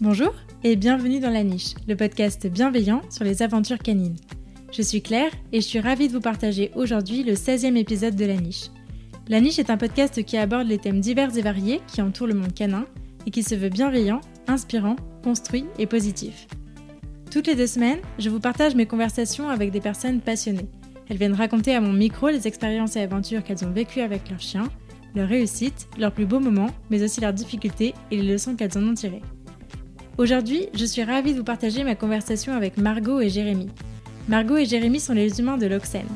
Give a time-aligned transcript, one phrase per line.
[0.00, 0.32] Bonjour
[0.62, 4.14] et bienvenue dans La Niche, le podcast bienveillant sur les aventures canines.
[4.72, 8.24] Je suis Claire et je suis ravie de vous partager aujourd'hui le 16e épisode de
[8.24, 8.70] La Niche.
[9.26, 12.34] La Niche est un podcast qui aborde les thèmes divers et variés qui entourent le
[12.34, 12.86] monde canin
[13.26, 14.94] et qui se veut bienveillant, inspirant,
[15.24, 16.46] construit et positif.
[17.32, 20.68] Toutes les deux semaines, je vous partage mes conversations avec des personnes passionnées.
[21.08, 24.40] Elles viennent raconter à mon micro les expériences et aventures qu'elles ont vécues avec leurs
[24.40, 24.70] chiens,
[25.16, 28.86] leurs réussites, leurs plus beaux moments, mais aussi leurs difficultés et les leçons qu'elles en
[28.86, 29.22] ont tirées.
[30.18, 33.68] Aujourd'hui, je suis ravie de vous partager ma conversation avec Margot et Jérémy.
[34.26, 36.06] Margot et Jérémy sont les humains de l'Oxen.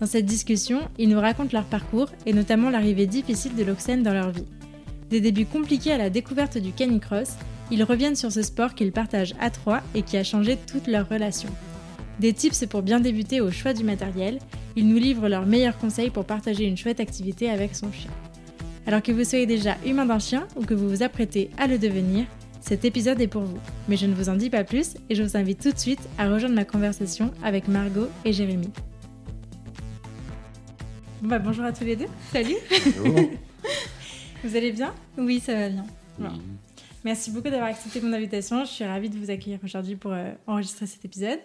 [0.00, 4.14] Dans cette discussion, ils nous racontent leur parcours et notamment l'arrivée difficile de l'Oxen dans
[4.14, 4.48] leur vie.
[5.10, 7.36] Des débuts compliqués à la découverte du canicross,
[7.70, 11.08] ils reviennent sur ce sport qu'ils partagent à trois et qui a changé toute leur
[11.08, 11.48] relation.
[12.18, 14.40] Des tips pour bien débuter au choix du matériel,
[14.74, 18.10] ils nous livrent leurs meilleurs conseils pour partager une chouette activité avec son chien.
[18.88, 21.78] Alors que vous soyez déjà humain d'un chien ou que vous vous apprêtez à le
[21.78, 22.26] devenir,
[22.62, 23.58] cet épisode est pour vous.
[23.88, 25.98] Mais je ne vous en dis pas plus et je vous invite tout de suite
[26.16, 28.70] à rejoindre ma conversation avec Margot et Jérémy.
[31.22, 32.06] bah, bonjour à tous les deux.
[32.30, 32.54] Salut.
[34.44, 34.94] vous allez bien?
[35.18, 35.84] Oui, ça va bien.
[37.04, 38.64] Merci beaucoup d'avoir accepté mon invitation.
[38.64, 41.40] Je suis ravie de vous accueillir aujourd'hui pour euh, enregistrer cet épisode.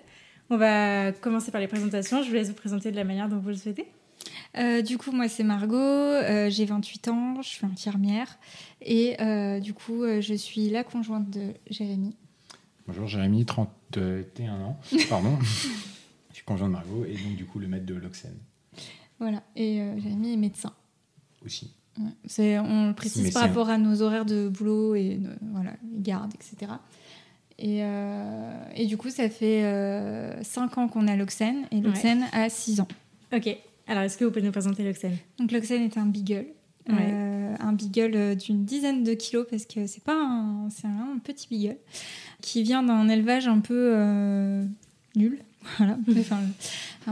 [0.52, 2.22] On va commencer par les présentations.
[2.22, 3.88] Je vous laisse vous présenter de la manière dont vous le souhaitez.
[4.56, 8.38] Euh, du coup, moi, c'est Margot, euh, j'ai 28 ans, je suis infirmière
[8.82, 12.16] et euh, du coup, je suis la conjointe de Jérémy.
[12.88, 15.38] Bonjour Jérémy, 31 ans, pardon.
[15.42, 18.34] je suis conjointe de Margot et donc du coup le maître de l'Oxen.
[19.20, 20.74] Voilà, et Jérémy est médecin.
[21.46, 21.72] Aussi.
[21.98, 26.72] on le précise par rapport à nos horaires de boulot et voilà, les gardes, etc.
[27.60, 27.80] Et,
[28.76, 29.64] et, du coup, ça fait
[30.44, 32.88] 5 ans qu'on a l'Oxen et l'Oxen a 6 ans.
[33.34, 33.58] Ok.
[33.88, 36.46] Alors, est-ce que vous pouvez nous présenter l'Oxen Donc, l'Oxen est un beagle.
[36.90, 41.20] Euh, un beagle euh, d'une dizaine de kilos parce que c'est pas un, c'est un,
[41.24, 41.76] petit beagle
[42.42, 44.64] qui vient d'un élevage un peu euh,
[45.16, 45.40] nul.
[45.78, 45.98] Voilà.
[46.18, 46.40] Enfin,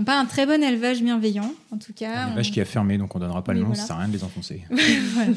[0.06, 2.24] pas un très bon élevage bienveillant, en tout cas.
[2.24, 4.08] Un élevage qui a fermé, donc on donnera pas le nom, ça sert à rien
[4.08, 4.62] de les enfoncer.
[4.70, 5.32] voilà.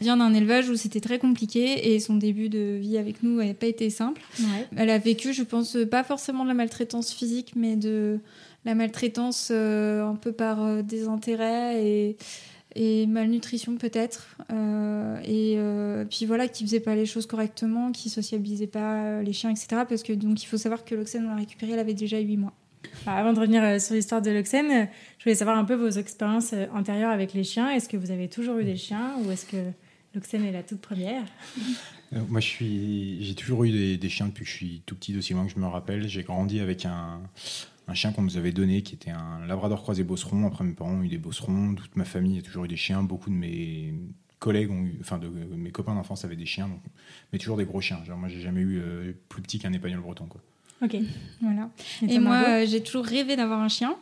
[0.00, 3.38] Il vient d'un élevage où c'était très compliqué et son début de vie avec nous
[3.38, 4.20] n'avait pas été simple.
[4.76, 8.20] Elle a vécu, je pense, pas forcément de la maltraitance physique, mais de
[8.64, 12.16] la maltraitance euh, un peu par euh, désintérêt et,
[12.74, 14.36] et malnutrition peut-être.
[14.52, 15.58] Euh, et
[16.08, 19.82] puis voilà, qui faisait pas les choses correctement, qui sociabilisait pas les chiens, etc.
[19.88, 22.36] Parce que donc il faut savoir que l'Oxen, on l'a récupéré, elle avait déjà 8
[22.36, 22.52] mois.
[23.06, 24.88] avant de revenir sur l'histoire de l'Oxen,
[25.18, 27.70] je voulais savoir un peu vos expériences antérieures avec les chiens.
[27.70, 29.56] Est-ce que vous avez toujours eu des chiens ou est-ce que
[30.14, 31.24] l'Oxen est la toute première?
[32.28, 35.16] Moi, je suis, j'ai toujours eu des, des, chiens depuis que je suis tout petit,
[35.16, 36.08] aussi loin que je me rappelle.
[36.08, 37.20] J'ai grandi avec un,
[37.88, 40.46] un chien qu'on nous avait donné qui était un labrador croisé bosseron.
[40.46, 41.74] Après, mes parents ont eu des bosserons.
[41.74, 43.02] Toute ma famille a toujours eu des chiens.
[43.02, 43.94] Beaucoup de mes
[44.38, 46.70] collègues ont eu, enfin, de, mes copains d'enfance avaient des chiens,
[47.32, 48.04] mais toujours des gros chiens.
[48.04, 50.28] Genre, moi, j'ai jamais eu euh, plus petit qu'un épagnol breton.
[50.82, 50.96] Ok,
[51.40, 51.70] voilà.
[52.06, 53.96] Et, moi, euh, j'ai toujours rêvé d'avoir un chien.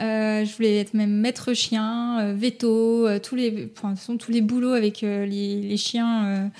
[0.00, 5.02] Euh, je voulais être même maître chien, veto, tous les, enfin, tous les boulots avec
[5.02, 6.50] les, les, chiens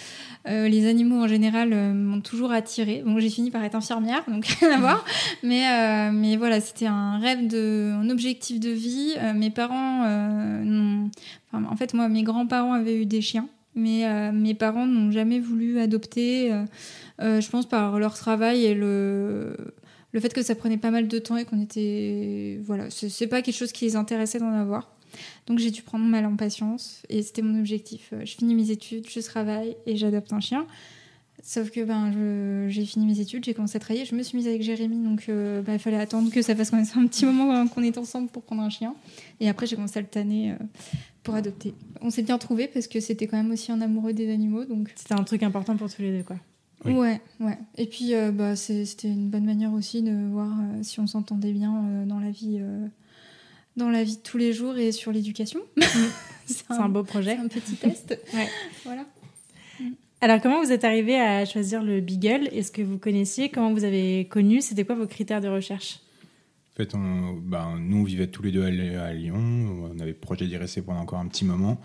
[0.47, 3.03] euh, les animaux en général euh, m'ont toujours attiré.
[3.05, 5.05] Bon, j'ai fini par être infirmière, donc rien à voir.
[5.43, 9.15] Mais, euh, mais voilà, c'était un rêve, de, un objectif de vie.
[9.35, 14.87] mes parents, enfin, en fait, moi, mes grands-parents avaient eu des chiens, mais mes parents
[14.87, 16.53] n'ont jamais voulu adopter.
[17.21, 19.57] Je pense par leur travail et le
[20.13, 23.43] le fait que ça prenait pas mal de temps et qu'on était voilà c'est pas
[23.43, 24.95] quelque chose qui les intéressait d'en avoir
[25.47, 28.11] donc j'ai dû prendre mal en patience et c'était mon objectif.
[28.13, 30.67] Euh, je finis mes études, je travaille et j'adopte un chien.
[31.43, 34.47] Sauf que ben, j'ai fini mes études, j'ai commencé à travailler, je me suis mise
[34.47, 37.27] avec Jérémy, donc euh, ben, il fallait attendre que ça fasse quand même un petit
[37.27, 38.95] moment qu'on est ensemble pour prendre un chien.
[39.41, 40.57] Et après, j'ai commencé à le tanner euh,
[41.23, 41.75] pour adopter.
[42.01, 44.65] On s'est bien trouvé parce que c'était quand même aussi un amoureux des animaux.
[44.65, 46.37] donc C'était un truc important pour tous les deux, quoi.
[46.85, 47.59] Ouais, ouais.
[47.79, 50.51] Et puis, bah, c'était une bonne manière aussi de voir
[50.83, 52.61] si on s'entendait bien dans la vie
[53.77, 55.61] dans la vie de tous les jours et sur l'éducation.
[56.47, 57.37] c'est un, beau projet.
[57.37, 58.19] un petit test.
[58.85, 59.05] Voilà.
[60.21, 62.49] Alors, comment vous êtes arrivé à choisir le Beagle?
[62.53, 63.51] Est-ce que vous connaissiez?
[63.51, 64.63] Comment vous avez connu?
[64.63, 66.01] C'était quoi vos critères de recherche?
[66.73, 69.37] En fait, on, ben, nous, on vivait tous les deux à, Lyon.
[69.39, 71.81] On avait projet d'y rester pendant encore un petit moment.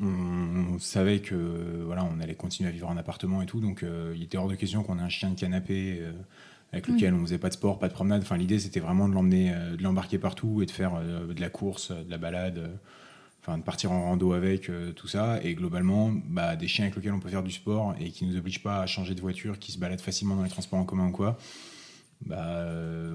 [0.00, 3.60] On, savait que voilà, on allait continuer à vivre en appartement et tout.
[3.60, 5.98] Donc, euh, il était hors de question qu'on ait un chien de canapé.
[6.00, 6.12] Euh,
[6.74, 8.22] avec lequel on faisait pas de sport, pas de promenade.
[8.22, 11.40] Enfin, l'idée c'était vraiment de l'emmener, euh, de l'embarquer partout et de faire euh, de
[11.40, 12.68] la course, de la balade, euh,
[13.40, 15.38] enfin de partir en rando avec tout ça.
[15.42, 18.36] Et globalement, bah, des chiens avec lesquels on peut faire du sport et qui nous
[18.36, 21.08] obligent pas à changer de voiture, qui se baladent facilement dans les transports en commun
[21.08, 21.38] ou quoi.
[22.26, 22.66] Bah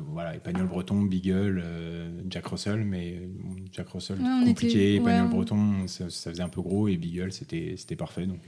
[0.07, 1.63] voilà, Épagnol breton, Beagle,
[2.29, 3.21] Jack Russell, mais
[3.71, 8.41] Jack Russell compliqué, Épagnol breton, ça, faisait un peu gros et Beagle c'était parfait donc.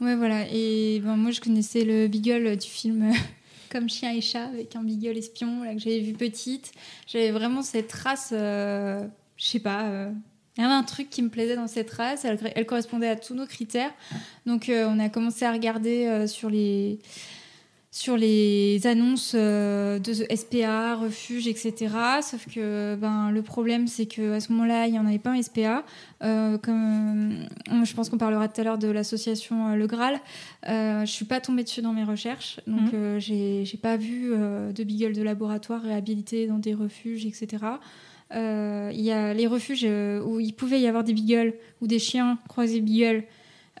[0.00, 0.46] Ouais, voilà.
[0.52, 3.12] Et ben, moi, je connaissais le Beagle du film
[3.70, 6.72] Comme chien et chat, avec un Beagle espion là, que j'avais vu petite.
[7.06, 10.08] J'avais vraiment cette race, je sais pas.
[10.56, 13.16] Il y avait un truc qui me plaisait dans cette race, elle, elle correspondait à
[13.16, 13.92] tous nos critères.
[14.46, 17.00] Donc on a commencé à regarder sur les,
[17.96, 21.88] sur les annonces euh, de SPA, refuge, etc.
[22.20, 25.40] Sauf que ben, le problème, c'est qu'à ce moment-là, il n'y en avait pas un
[25.40, 25.82] SPA.
[26.22, 30.20] Euh, comme, euh, je pense qu'on parlera tout à l'heure de l'association Le Graal.
[30.66, 32.60] je ne suis pas tombée dessus dans mes recherches.
[32.66, 33.18] Donc, mhm.
[33.18, 37.64] je j'ai pas vu de beagle de laboratoire réhabilités dans des refuges, etc.
[38.30, 39.86] Il y a les refuges
[40.26, 43.24] où il pouvait y avoir des beagles ou des chiens croisés beagle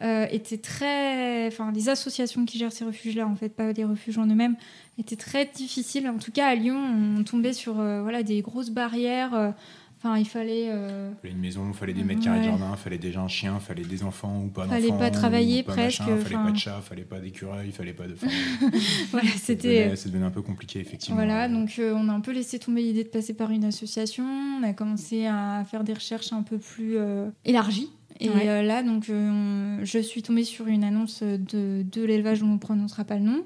[0.02, 1.46] euh, étaient très.
[1.46, 4.56] Enfin, les associations qui gèrent ces refuges-là, en fait, pas les refuges en eux-mêmes,
[4.98, 6.06] étaient très difficiles.
[6.08, 6.78] En tout cas, à Lyon,
[7.18, 9.34] on tombait sur euh, voilà, des grosses barrières.
[9.34, 9.50] Euh,
[9.96, 10.66] enfin, il fallait.
[10.66, 13.28] Il fallait une maison, il fallait des mètres carrés de jardin, il fallait déjà un
[13.28, 14.76] chien, il fallait des enfants ou pas d'enfants.
[14.76, 16.02] Il fallait pas travailler presque.
[16.06, 18.16] Il fallait pas de chat, il fallait pas d'écureuil, il fallait pas de.
[19.12, 19.96] voilà, c'était.
[19.96, 21.16] Ça devenait un peu compliqué, effectivement.
[21.16, 24.24] Voilà, donc on a un peu laissé tomber l'idée de passer par une association.
[24.60, 26.98] On a commencé à faire des recherches un peu plus
[27.46, 27.90] élargies
[28.20, 32.46] et euh, là, donc, euh, je suis tombée sur une annonce de, de l'élevage dont
[32.46, 33.44] on ne prononcera pas le nom,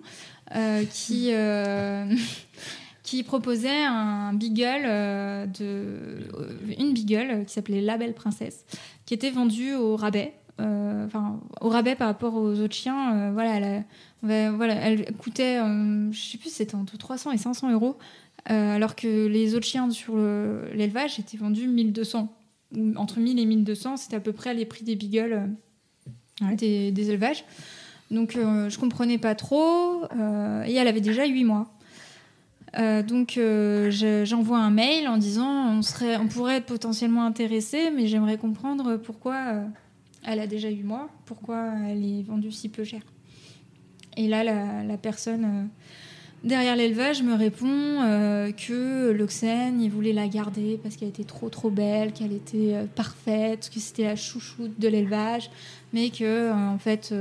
[0.54, 1.30] euh, qui,
[3.02, 4.82] qui proposait un beagle,
[5.58, 6.28] de,
[6.78, 8.64] une beagle qui s'appelait La Belle Princesse,
[9.06, 10.34] qui était vendue au rabais.
[10.58, 13.84] Enfin, au rabais par rapport aux autres chiens, voilà, elle,
[14.52, 17.96] voilà, elle coûtait, je sais plus, c'était entre 300 et 500 euros,
[18.44, 22.28] alors que les autres chiens sur l'élevage étaient vendus 1200
[22.96, 25.48] entre 1000 et 1200, c'était à peu près les prix des beagles
[26.42, 27.44] euh, des, élevages.
[28.10, 31.70] Donc euh, je comprenais pas trop euh, et elle avait déjà 8 mois.
[32.76, 33.38] donc
[34.24, 38.96] j'envoie un mail en disant on, serait, on pourrait être potentiellement intéressé, mais j'aimerais comprendre
[38.96, 39.64] pourquoi
[40.24, 43.02] elle a déjà 8 mois, pourquoi elle est vendue si peu cher.
[44.16, 45.68] Et là, la, la personne
[46.42, 51.50] Derrière l'élevage, me répond euh, que l'Oxène, il voulait la garder parce qu'elle était trop
[51.50, 55.50] trop belle, qu'elle était euh, parfaite, que c'était la chouchoute de l'élevage,
[55.92, 57.14] mais que euh, en fait,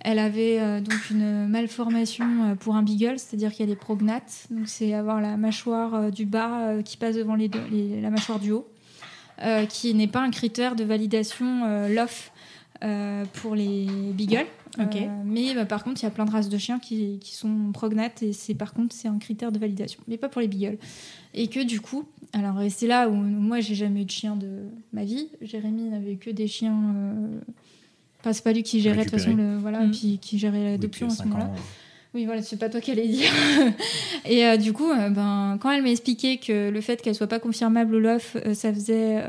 [0.00, 5.20] elle avait donc une malformation pour un beagle, c'est-à-dire qu'elle est prognate, donc c'est avoir
[5.20, 8.66] la mâchoire du bas qui passe devant la mâchoire du haut,
[9.68, 12.31] qui n'est pas un critère de validation LOF
[13.34, 14.46] pour les beagles.
[14.78, 17.34] Euh, mais bah, par contre, il y a plein de races de chiens qui, qui
[17.34, 20.48] sont prognates et c'est par contre c'est un critère de validation, mais pas pour les
[20.48, 20.78] beagles.
[21.34, 24.62] Et que du coup, alors c'est là où moi j'ai jamais eu de chien de
[24.92, 25.28] ma vie.
[25.42, 26.78] Jérémy n'avait que des chiens.
[26.94, 27.40] Euh...
[28.20, 29.90] Enfin, c'est pas lui qui gérait de toute façon le voilà, mm.
[29.90, 31.50] puis qui gérait l'adoption oui, à ce moment-là.
[32.14, 33.30] Oui, voilà, c'est pas toi qui allais dire.
[34.26, 37.26] et euh, du coup, euh, ben, quand elle m'a expliqué que le fait qu'elle soit
[37.26, 39.22] pas confirmable au LOF, ça faisait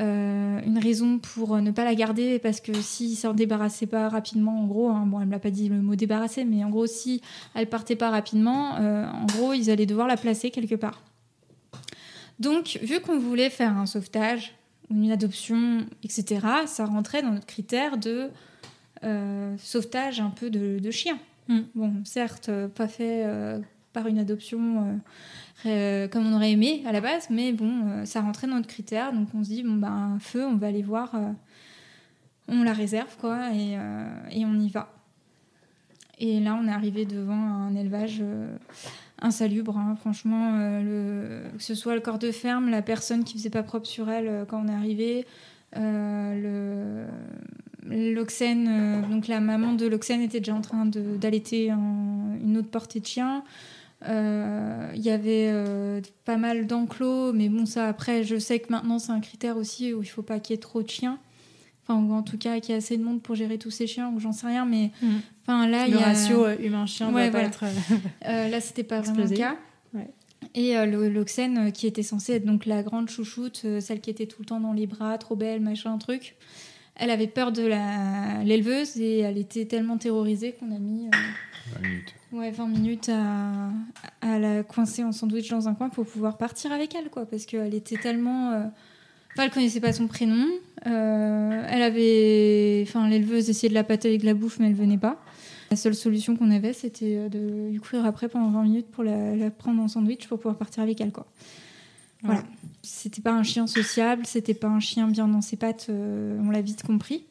[0.00, 4.62] euh, une raison pour ne pas la garder parce que s'ils s'en débarrassaient pas rapidement,
[4.62, 6.86] en gros, hein, bon, elle me l'a pas dit le mot débarrasser, mais en gros,
[6.86, 7.20] si
[7.54, 11.02] elle partait pas rapidement, euh, en gros, ils allaient devoir la placer quelque part.
[12.38, 14.54] Donc, vu qu'on voulait faire un sauvetage,
[14.90, 18.30] une adoption, etc., ça rentrait dans notre critère de
[19.04, 21.18] euh, sauvetage un peu de, de chien.
[21.48, 21.60] Mm.
[21.74, 23.26] Bon, certes, pas fait
[23.92, 25.00] par une adoption
[25.66, 28.68] euh, comme on aurait aimé à la base, mais bon, euh, ça rentrait dans notre
[28.68, 31.32] critère, donc on se dit, bon, ben, un feu, on va aller voir, euh,
[32.48, 33.76] on la réserve, quoi, et,
[34.44, 34.90] on y va.
[36.18, 38.22] Et là, on est arrivé devant un élevage
[39.20, 39.96] insalubre, hein.
[40.00, 40.58] franchement,
[41.56, 44.44] que ce soit le corps de ferme, la personne qui faisait pas propre sur elle
[44.48, 45.26] quand on est arrivé,
[47.86, 53.06] l'Oxène, donc la maman de l'Oxène était déjà en train d'allaiter une autre portée de
[53.06, 53.42] chien.
[54.08, 58.72] Euh, il y avait euh, pas mal d'enclos, mais bon, ça après, je sais que
[58.72, 61.18] maintenant c'est un critère aussi où il faut pas qu'il y ait trop de chiens.
[61.82, 63.86] Enfin, ou en tout cas qu'il y ait assez de monde pour gérer tous ces
[63.86, 65.08] chiens, ou j'en sais rien, mais mm.
[65.42, 67.64] enfin là, le ratio euh, humain-chien ouais, doit pas être.
[68.24, 69.56] là, c'était pas vraiment le cas.
[70.54, 74.46] Et l'Oxène, qui était censée être donc la grande chouchoute, celle qui était tout le
[74.46, 76.34] temps dans les bras, trop belle, machin, truc,
[76.96, 77.62] elle avait peur de
[78.42, 81.08] l'éleveuse et elle était tellement terrorisée qu'on a mis
[81.74, 82.14] 20 minutes.
[82.32, 86.94] Ouais, 20 minutes à, la coincer en sandwich dans un coin pour pouvoir partir avec
[86.94, 87.26] elle, quoi.
[87.26, 88.52] Parce qu'elle était tellement.
[88.52, 88.64] Euh,
[89.32, 90.46] enfin, elle connaissait pas son prénom.
[90.86, 92.84] Euh, elle avait.
[92.86, 95.22] Enfin, l'éleveuse essayait de la pâter avec la bouffe, mais elle venait pas.
[95.70, 99.04] La seule solution qu'on avait, c'était euh, de lui courir après pendant 20 minutes pour
[99.04, 101.26] la, prendre en sandwich pour pouvoir partir avec elle, quoi.
[102.22, 102.42] Voilà.
[102.82, 106.60] C'était pas un chien sociable, c'était pas un chien bien dans ses pattes, on l'a
[106.60, 107.24] vite compris.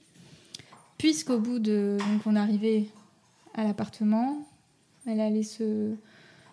[0.98, 1.98] Puisqu'au bout de.
[2.00, 2.88] Donc, on arrivait
[3.54, 4.48] à l'appartement.
[5.06, 5.94] Elle allait se,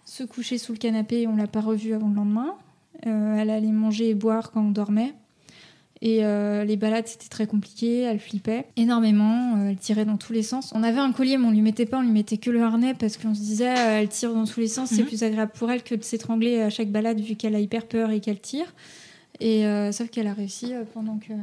[0.04, 2.54] se coucher sous le canapé, on l'a pas revue avant le lendemain.
[3.06, 5.14] Euh, elle allait manger et boire quand on dormait.
[6.02, 8.02] Et euh, les balades, c'était très compliqué.
[8.02, 9.56] Elle flippait énormément.
[9.56, 10.72] Euh, elle tirait dans tous les sens.
[10.74, 12.94] On avait un collier, mais on lui mettait pas, on lui mettait que le harnais
[12.94, 14.90] parce qu'on se disait, euh, elle tire dans tous les sens.
[14.90, 15.08] C'est mhm.
[15.08, 18.10] plus agréable pour elle que de s'étrangler à chaque balade vu qu'elle a hyper peur
[18.10, 18.74] et qu'elle tire.
[19.38, 21.34] Et sauf qu'elle a réussi pendant que.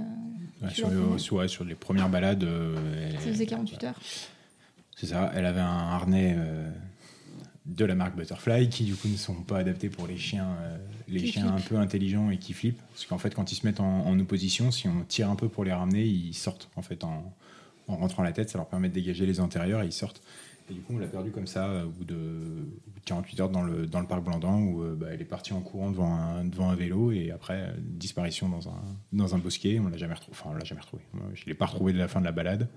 [1.18, 2.44] sur, sur, les premières balades.
[3.12, 4.00] ça faisait 48 heures.
[4.96, 5.32] C'est ça.
[5.36, 6.38] Elle avait un harnais
[7.66, 10.78] de la marque Butterfly qui du coup ne sont pas adaptés pour les chiens euh,
[11.08, 12.82] les chiens un peu intelligents et qui flippent.
[12.92, 15.64] Parce qu'en fait quand ils se mettent en, opposition si on tire un peu pour
[15.64, 17.34] les ramener ils sortent en fait en,
[17.88, 20.22] rentrant la tête ça leur permet de dégager les antérieurs et ils sortent.
[20.70, 22.68] Et du coup on l'a perdu comme ça euh, au bout de
[23.06, 25.62] 48 heures dans le, dans le parc Blandan où euh, bah, elle est partie en
[25.62, 28.82] courant devant un, devant un vélo et après disparition dans un,
[29.14, 29.80] dans un bosquet.
[29.80, 32.10] On l'a jamais retrouvé enfin on l'a jamais retrouvé je l'ai pas retrouvé de la
[32.10, 32.68] fin de la balade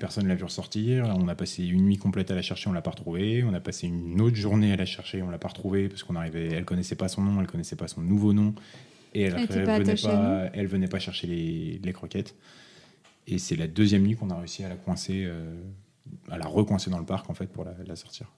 [0.00, 1.04] Personne ne l'a vu ressortir.
[1.18, 3.44] On a passé une nuit complète à la chercher, on l'a pas retrouvée.
[3.44, 6.16] On a passé une autre journée à la chercher, on l'a pas retrouvée parce qu'on
[6.16, 6.48] arrivait.
[6.52, 8.54] Elle connaissait pas son nom, elle connaissait pas son nouveau nom
[9.14, 12.34] et elle, elle, venait, pas, elle venait pas chercher les, les croquettes.
[13.26, 15.54] Et c'est la deuxième nuit qu'on a réussi à la coincer, euh,
[16.30, 18.30] à la recoincer dans le parc en fait pour la sortir.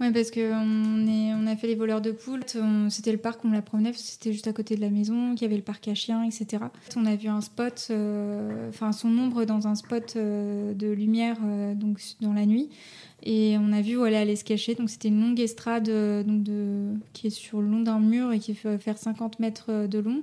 [0.00, 2.42] Oui, parce qu'on on a fait les voleurs de poules.
[2.90, 5.44] C'était le parc, on la promenait, c'était juste à côté de la maison, qu'il y
[5.44, 6.64] avait le parc à chiens, etc.
[6.96, 11.74] On a vu un spot, euh, son ombre dans un spot euh, de lumière euh,
[11.74, 12.70] donc dans la nuit.
[13.22, 14.74] Et on a vu où elle allait se cacher.
[14.74, 15.88] Donc c'était une longue estrade
[16.26, 16.44] donc
[17.12, 20.22] qui est sur le long d'un mur et qui fait faire 50 mètres de long.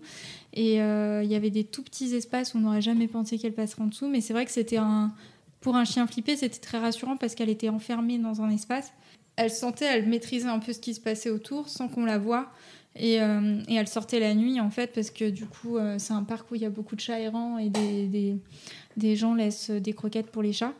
[0.53, 3.81] Et il y avait des tout petits espaces où on n'aurait jamais pensé qu'elle passerait
[3.81, 4.07] en dessous.
[4.07, 5.13] Mais c'est vrai que c'était un...
[5.61, 8.91] Pour un chien flippé, c'était très rassurant parce qu'elle était enfermée dans un espace
[9.41, 12.51] elle sentait, elle maîtrisait un peu ce qui se passait autour sans qu'on la voie.
[12.95, 16.23] Et, euh, elle sortait la nuit en fait parce que du coup euh, c'est un
[16.23, 20.29] parc où il y a beaucoup de chats errants et des, gens laissent des croquettes
[20.29, 20.73] pour les chats.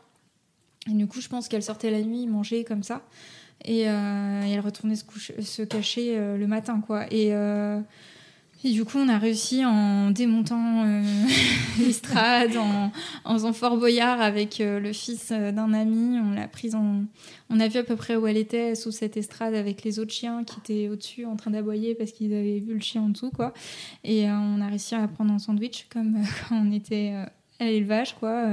[0.90, 3.02] Et du coup je pense qu'elle sortait la nuit manger comme ça
[3.64, 7.06] et, euh, elle retournait se cacher le matin quoi.
[7.10, 7.32] Et
[8.64, 11.02] et du coup, on a réussi en démontant euh,
[11.80, 12.92] l'estrade, en,
[13.24, 16.20] en, faisant Fort Boyard avec euh, le fils euh, d'un ami.
[16.20, 17.04] On l'a prise en.
[17.50, 20.12] On a vu à peu près où elle était, sous cette estrade, avec les autres
[20.12, 23.30] chiens qui étaient au-dessus en train d'aboyer parce qu'ils avaient vu le chien en dessous,
[23.30, 23.52] quoi.
[24.04, 27.14] Et on a réussi à la prendre en sandwich, comme quand on était
[27.58, 28.46] à l'élevage, quoi.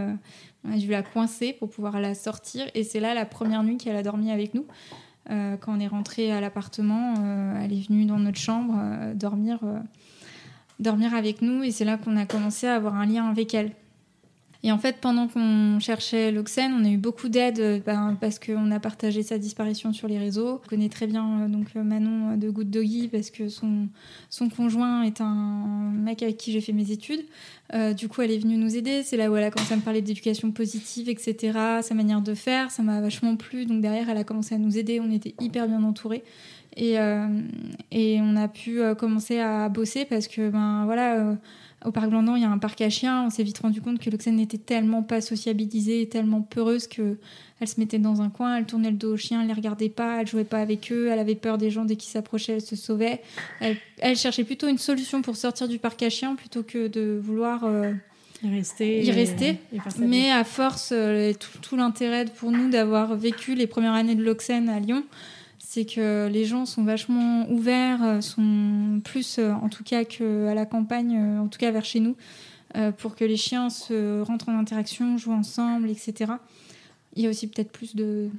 [0.64, 2.66] on a dû la coincer pour pouvoir la sortir.
[2.74, 4.66] Et c'est là la première nuit qu'elle a dormi avec nous.
[5.30, 9.14] Euh, quand on est rentré à l'appartement, euh, elle est venue dans notre chambre euh,
[9.14, 9.60] dormir,
[10.80, 13.72] dormir avec nous et c'est là qu'on a commencé à avoir un lien avec elle.
[14.62, 18.40] Et en fait, pendant qu'on cherchait l'Oxène, on a eu beaucoup d'aide euh, ben, parce
[18.40, 20.60] qu'on a partagé sa disparition sur les réseaux.
[20.66, 23.88] Je connais très bien euh, donc euh, Manon de Good Doggy parce que son,
[24.54, 27.24] conjoint est un mec avec qui j'ai fait mes études.
[27.96, 29.02] du coup, elle est venue nous aider.
[29.04, 31.58] C'est là où elle a commencé à me parler d'éducation positive, etc.
[31.82, 33.66] Sa manière de faire, ça m'a vachement plu.
[33.66, 35.00] Donc derrière, elle a commencé à nous aider.
[35.00, 36.24] On était hyper bien entourés.
[36.76, 41.38] Et on a pu commencer à bosser parce que, ben voilà
[41.86, 43.26] au parc Blandan, il y a un parc à chiens.
[43.26, 47.18] On s'est vite rendu compte que Loxène n'était tellement pas sociabilisée, tellement peureuse que
[47.62, 49.90] elle se mettait dans un coin, elle tournait le dos aux chiens, elle les regardait
[49.90, 52.62] pas, elle jouait pas avec eux, elle avait peur des gens dès qu'ils s'approchaient, elle
[52.62, 53.22] se sauvait.
[53.60, 57.66] Elle, cherchait plutôt une solution pour sortir du parc à chiens plutôt que de vouloir
[57.66, 57.92] euh,
[58.44, 59.04] y rester.
[59.04, 59.58] Y rester.
[60.00, 64.24] Mais à force, euh, tout, tout l'intérêt pour nous d'avoir vécu les premières années de
[64.24, 65.04] Loxène à Lyon,
[65.60, 70.54] c'est que les gens sont vachement ouverts, euh, sont plus euh, en tout cas qu'à
[70.54, 72.16] la campagne, euh, en tout cas vers chez nous,
[73.00, 76.34] pour que les chiens se rentrent en interaction, jouent ensemble, etc.
[77.16, 78.30] Il y a aussi peut-être plus de,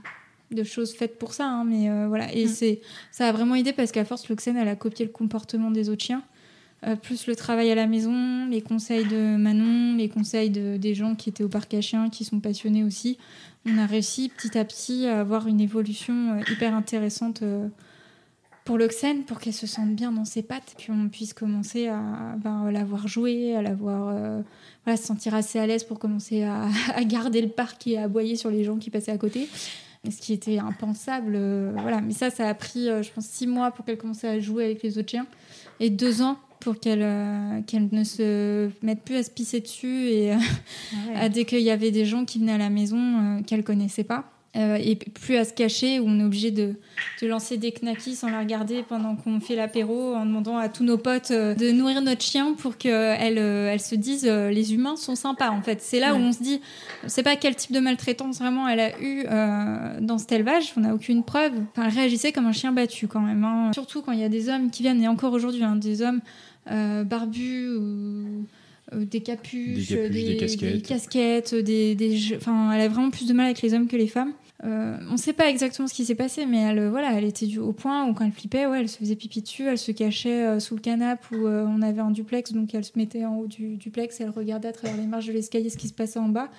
[0.63, 2.33] choses faites pour ça, hein, mais voilà.
[2.33, 2.49] Et mm.
[2.49, 5.89] c'est ça a vraiment aidé parce qu'à force, Loxène, elle a copié le comportement des
[5.89, 6.23] autres chiens.
[7.03, 11.15] Plus le travail à la maison, les conseils de Manon, les conseils de, des gens
[11.15, 13.19] qui étaient au parc à chiens, qui sont passionnés aussi
[13.67, 17.69] on a réussi petit à petit à avoir une évolution euh, hyper intéressante euh,
[18.65, 22.71] pour l'Oxène, pour qu'elle se sente bien dans ses pattes, qu'on puisse commencer à ben,
[22.71, 24.43] la voir jouer, à la voir euh,
[24.87, 26.69] se sentir assez à l'aise pour commencer à,
[27.05, 29.49] garder le parc et à aboyer sur les gens qui passaient à côté.
[30.11, 31.39] Ce qui était impensable.
[31.77, 32.01] voilà.
[32.01, 34.83] Mais ça, ça a pris, je pense, six mois pour qu'elle commence à jouer avec
[34.83, 35.27] les autres chiens
[35.79, 40.09] et deux ans pour qu'elle euh, qu'elle ne se mette plus à se pisser dessus
[40.09, 40.33] et
[41.17, 44.05] ah dès qu'il y avait des gens qui venaient à la maison euh, qu'elle connaissait
[44.05, 44.25] pas.
[44.57, 46.75] Euh, et plus à se cacher où on est obligé de,
[47.23, 50.83] de lancer des knackis sans la regarder pendant qu'on fait l'apéro en demandant à tous
[50.83, 55.51] nos potes de nourrir notre chien pour qu'elle elle se dise les humains sont sympas
[55.51, 55.81] en fait.
[55.81, 56.61] C'est là où on se dit
[57.07, 59.23] c'est pas quel type de maltraitance vraiment elle a eu
[60.05, 60.73] dans cet élevage.
[60.77, 61.53] On n'a aucune preuve.
[61.71, 63.71] Enfin, elle réagissait comme un chien battu quand même hein.
[63.73, 65.01] surtout quand il y a des hommes qui viennent.
[65.01, 66.50] Et encore aujourd'hui hein, des hommes euh,
[67.05, 68.47] barbus ou
[68.97, 73.63] des capuches, des, casquettes, des, casquettes des, enfin, elle a vraiment plus de mal avec
[73.63, 74.33] les hommes que les femmes.
[74.65, 77.57] euh, on ne sait pas exactement ce qui s'est passé, mais elle, voilà, elle était
[77.57, 80.45] au point où quand elle flippait, ouais, elle se faisait pipi dessus, elle se cachait
[80.45, 83.39] euh, sous le canapé où euh, on avait un duplex, donc elle se mettait en
[83.39, 85.95] haut du duplex et elle regardait à travers les marches de l'escalier ce qui se
[85.95, 86.51] passait en bas.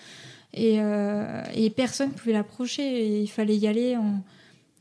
[0.53, 0.79] Et,
[1.55, 3.21] et personne ne pouvait l'approcher.
[3.21, 4.21] il fallait y aller en,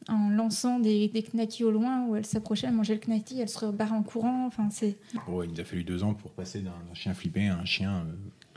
[0.08, 3.48] en lançant des, des knackis au loin où elle s'approchait, elle mangeait le knacki, elle
[3.48, 4.46] se rebarrait en courant.
[4.46, 4.96] Enfin, c'est...
[5.14, 8.04] il nous a fallu deux ans pour passer d'un chien flippé à un chien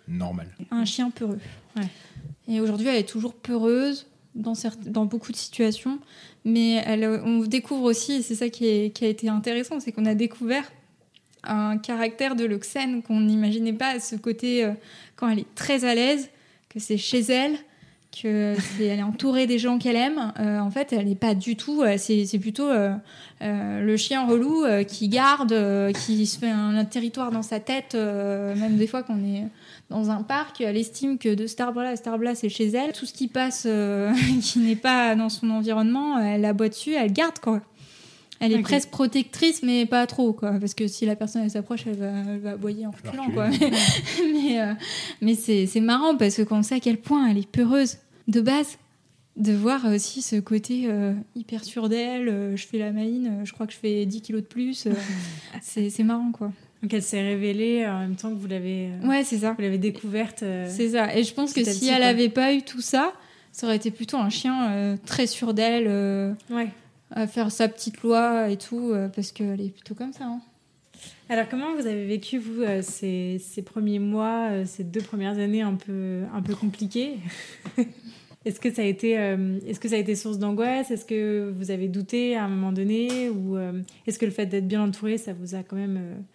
[0.08, 0.48] normal.
[0.72, 1.40] Un chien peureux.
[1.76, 1.88] Ouais.
[2.48, 4.54] Et aujourd'hui, elle est toujours peureuse dans,
[4.86, 6.00] dans beaucoup de situations.
[6.46, 10.06] Mais elle, on découvre aussi, et c'est ça qui, qui, a été intéressant, c'est qu'on
[10.06, 10.70] a découvert
[11.44, 14.72] un caractère de Loxène qu'on n'imaginait pas, ce côté euh,
[15.16, 16.30] quand elle est très à l'aise,
[16.70, 17.58] que c'est chez elle,
[18.14, 20.34] qu'elle est, entourée des gens qu'elle aime.
[20.40, 21.82] Euh, en fait, elle n'est pas du tout.
[21.82, 22.70] Euh, c'est plutôt
[23.42, 25.54] le chien relou qui garde,
[26.06, 29.44] qui se fait un, territoire dans sa tête, même des fois qu'on est
[29.94, 32.94] dans un parc, elle estime que de cet arbre-là à cet arbre-là, c'est chez elle.
[32.94, 37.14] Tout ce qui passe, euh, qui n'est pas dans son environnement, elle aboie dessus, elle
[37.14, 37.62] garde quoi.
[38.44, 40.54] Elle est presque protectrice, mais pas trop, quoi.
[40.60, 43.50] Parce que si la personne s'approche, elle va, elle va aboyer en reculant, quoi.
[44.34, 44.74] mais, euh,
[45.22, 47.98] mais c'est marrant parce que quand on sait à quel point elle est peureuse
[48.28, 48.78] de base,
[49.36, 53.66] de voir aussi ce côté euh, hyper sûr d'elle, je fais la maline, je crois
[53.66, 54.88] que je fais 10 kilos de plus.
[55.62, 56.52] c'est marrant, quoi.
[56.84, 58.90] Donc elle s'est révélée en même temps que vous l'avez.
[58.90, 59.54] Euh, ouais, c'est ça.
[59.54, 60.44] Vous l'avez découverte.
[60.44, 61.16] Euh, c'est ça.
[61.16, 63.14] Et je pense que si elle n'avait pas eu tout ça,
[63.54, 65.88] ça aurait été plutôt un chien euh, très sûr d'elle.
[66.52, 66.68] ouais.
[67.16, 70.26] À faire sa petite loi et tout, parce qu'elle est plutôt comme ça.
[70.26, 70.42] Hein.
[71.30, 75.76] Alors comment vous avez vécu vous ces, ces, premiers mois, ces deux premières années un
[75.76, 77.18] peu un peu compliquées?
[78.46, 79.12] Est-ce que ça a été
[79.66, 80.92] est-ce que ça a été source d'angoisse?
[80.92, 83.30] Est-ce que vous avez douté à un moment donné?
[83.30, 83.58] Ou
[84.06, 86.26] est-ce que le fait d'être bien entouré ça vous a quand même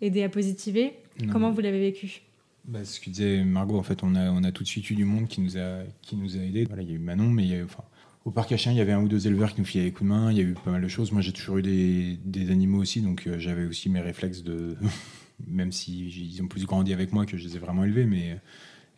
[0.00, 0.94] aider à positiver?
[1.30, 2.22] Comment vous l'avez vécu?
[2.64, 4.94] Bah, ce que disait Margot, en fait, on a, on a tout de suite eu
[4.94, 6.64] du monde qui nous a, qui nous a aidés.
[6.64, 7.82] Voilà, il y a eu Manon, mais il enfin,
[8.24, 9.92] au parc à chiens, il y avait un ou deux éleveurs qui nous filaient des
[9.92, 10.30] coups de main.
[10.30, 11.12] Il y a eu pas mal de choses.
[11.12, 14.76] Moi, j'ai toujours eu des, des, animaux aussi, donc euh, j'avais aussi mes réflexes de.
[15.48, 18.38] même si ils ont plus grandi avec moi que je les ai vraiment élevés, mais,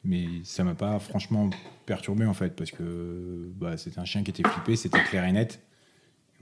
[0.04, 1.48] mais ça m'a pas franchement
[1.86, 5.32] perturbé, en fait, parce que bah, c'était un chien qui était flippé, c'était clair et
[5.32, 5.63] net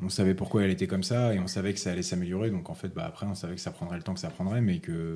[0.02, 2.50] on savait pourquoi elle était comme ça et on savait que ça allait s'améliorer.
[2.50, 4.60] Donc en fait, bah, après, on savait que ça prendrait le temps que ça prendrait,
[4.60, 5.14] mais que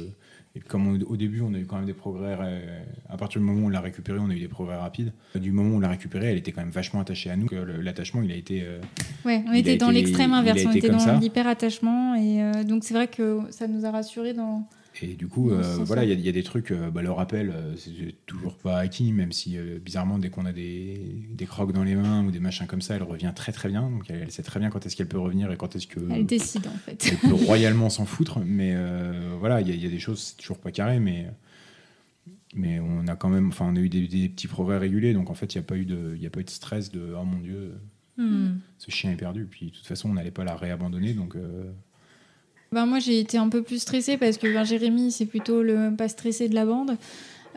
[0.57, 2.35] et comme au début, on a eu quand même des progrès.
[2.41, 5.13] Euh, à partir du moment où on l'a récupérée, on a eu des progrès rapides.
[5.35, 7.47] Du moment où on l'a récupérée, elle était quand même vachement attachée à nous.
[7.83, 8.63] L'attachement, il a été.
[8.63, 8.81] Euh,
[9.27, 10.63] ouais, on était dans l'extrême inverse.
[10.67, 14.33] On était dans l'hyper attachement et euh, donc c'est vrai que ça nous a rassurés
[14.33, 14.67] dans
[15.03, 17.75] et du coup, euh, voilà, il y, a des trucs, euh, bah, le rappel, euh,
[17.77, 21.95] c'est toujours pas acquis, même si bizarrement, dès qu'on a des, des, crocs dans les
[21.95, 23.91] mains ou des machins comme ça, elle revient très très bien.
[23.91, 26.01] Donc elle, sait très bien quand est-ce qu'elle peut revenir et quand est-ce que.
[26.11, 27.07] Elle décide en fait.
[27.11, 28.75] Elle peut royalement s'en foutre, mais
[29.39, 31.27] voilà, il y, y, a des choses, c'est toujours pas carré, mais.
[32.55, 35.35] Mais on a quand même, enfin, on a eu des, petits progrès réguliers, donc en
[35.35, 37.39] fait, il n'y a pas eu de, a pas eu de stress de, oh mon
[37.39, 37.75] dieu,
[38.17, 38.55] hmm.
[38.79, 39.45] ce chien est perdu.
[39.45, 41.37] Puis de toute façon, on n'allait pas la réabandonner, donc
[42.77, 46.09] ben, moi, j'ai été un peu plus stressée parce que Jérémy, c'est plutôt le pas
[46.09, 46.99] stressé de la bande.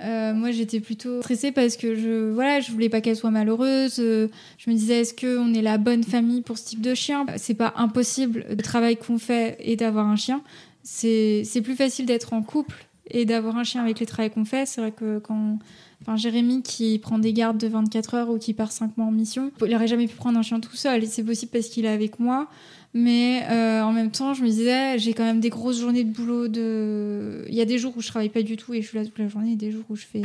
[0.01, 3.95] Euh, moi, j'étais plutôt stressée parce que je, voilà, je voulais pas qu'elle soit malheureuse.
[3.97, 7.25] Je me disais, est-ce qu'on est la bonne famille pour ce type de chien?
[7.36, 8.45] C'est pas impossible.
[8.49, 10.41] Le travail qu'on fait et d'avoir un chien,
[10.84, 14.65] c'est plus facile d'être en couple et d'avoir un chien avec les travaux qu'on fait.
[14.65, 15.60] C'est vrai que quand
[16.01, 19.12] Enfin, Jérémy qui prend des gardes de 24 heures ou qui part 5 mois en
[19.12, 21.05] mission, il n'aurait jamais pu prendre un chien tout seul.
[21.05, 22.47] C'est possible parce qu'il est avec moi.
[22.93, 26.12] Mais euh, en même temps, je me disais, j'ai quand même des grosses journées de
[26.12, 26.47] boulot.
[26.47, 27.45] De...
[27.47, 29.06] Il y a des jours où je travaille pas du tout et je suis là
[29.06, 30.23] toute la journée, et des jours où je fais.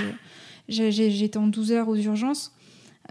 [0.68, 2.53] J'étais en 12 heures aux urgences.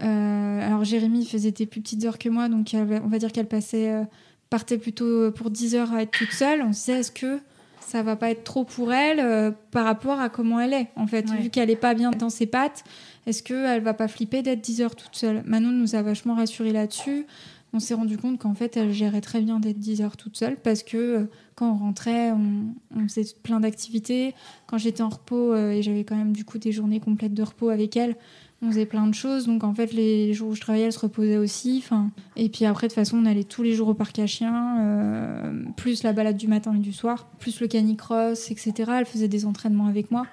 [0.02, 3.46] Euh, alors Jérémy faisait des plus petites heures que moi, donc on va dire qu'elle
[3.46, 4.02] passait, euh,
[4.50, 6.62] partait plutôt pour 10 heures à être toute seule.
[6.62, 7.38] On se disait, est-ce que
[7.78, 11.30] ça va pas être trop pour elle par rapport à comment elle est En fait,
[11.30, 12.82] vu qu'elle est pas bien dans ses pattes,
[13.26, 15.44] est-ce qu'elle va pas flipper d'être 10 heures toute seule?
[15.46, 17.26] Manon nous a vachement rassuré là-dessus
[17.74, 20.56] on s'est rendu compte qu'en fait, elle gérait très bien d'être 10 heures toute seule
[20.56, 21.24] parce que euh,
[21.56, 24.32] quand on rentrait, on, faisait plein d'activités.
[24.68, 27.42] Quand j'étais en repos euh, et j'avais quand même du coup des journées complètes de
[27.42, 28.14] repos avec elle,
[28.62, 29.46] on faisait plein de choses.
[29.46, 31.82] Donc en fait, les jours où je travaillais, elle se reposait aussi.
[31.84, 34.28] Enfin, et puis après, de toute façon, on allait tous les jours au parc à
[34.28, 38.72] chiens, euh, plus la balade du matin et du soir, plus le canicross, etc.
[38.98, 40.26] Elle faisait des entraînements avec moi.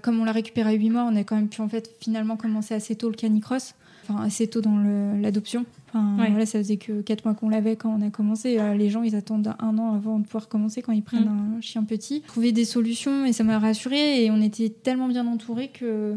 [0.00, 2.36] comme on l'a récupéré à 8 mois, on a quand même pu en fait finalement
[2.36, 4.76] commencer assez tôt le canicross enfin assez tôt dans
[5.20, 5.64] l'adoption.
[5.88, 8.58] Enfin, voilà, ça faisait que 4 mois qu'on l'avait quand on a commencé.
[8.58, 11.56] Euh, les gens, ils attendent un an avant de pouvoir commencer quand ils prennent mm.
[11.58, 12.22] un chien petit.
[12.22, 16.16] Trouver des solutions et ça m'a rassurée et on était tellement bien entourés que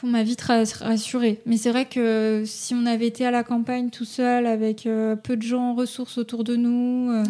[0.00, 1.40] qu'on m'a vite rassurée.
[1.44, 5.16] Mais c'est vrai que si on avait été à la campagne tout seul avec euh,
[5.16, 7.24] peu de gens ressources autour de nous, euh,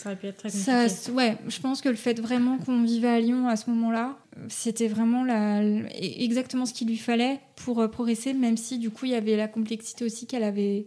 [0.00, 0.88] ça aurait pu être très compliqué.
[0.88, 4.16] Ça, ouais, je pense que le fait vraiment qu'on vivait à Lyon à ce moment-là,
[4.48, 9.12] c'était vraiment la, exactement ce qu'il lui fallait pour progresser, même si du coup il
[9.12, 10.86] y avait la complexité aussi qu'elle avait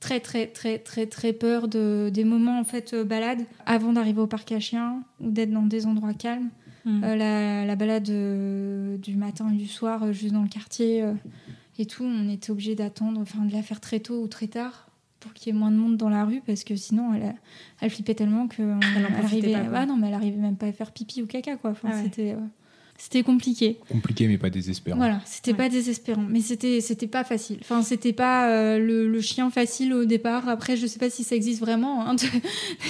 [0.00, 4.20] très très très très très peur de, des moments en fait euh, balade avant d'arriver
[4.20, 6.48] au parc à chiens ou d'être dans des endroits calmes.
[6.86, 7.04] Hmm.
[7.04, 11.04] Euh, la, la, balade euh, du matin et du soir juste dans le quartier
[11.78, 14.89] et tout, on était obligé d'attendre, enfin de la faire très tôt ou très tard
[15.20, 17.34] pour qu'il y ait moins de monde dans la rue parce que sinon elle,
[17.80, 20.92] elle flippait tellement que elle, arrivait, ah non mais elle arrivait même pas à faire
[20.92, 21.70] pipi ou caca quoi.
[21.70, 22.34] Enfin, ah C'était
[23.00, 23.78] c'était compliqué.
[23.88, 24.98] Compliqué, mais pas désespérant.
[24.98, 27.56] Voilà, c'était pas désespérant, mais c'était c'était pas facile.
[27.62, 30.50] Enfin, c'était pas euh, le, chien facile au départ.
[30.50, 32.16] Après, je sais pas si ça existe vraiment, hein,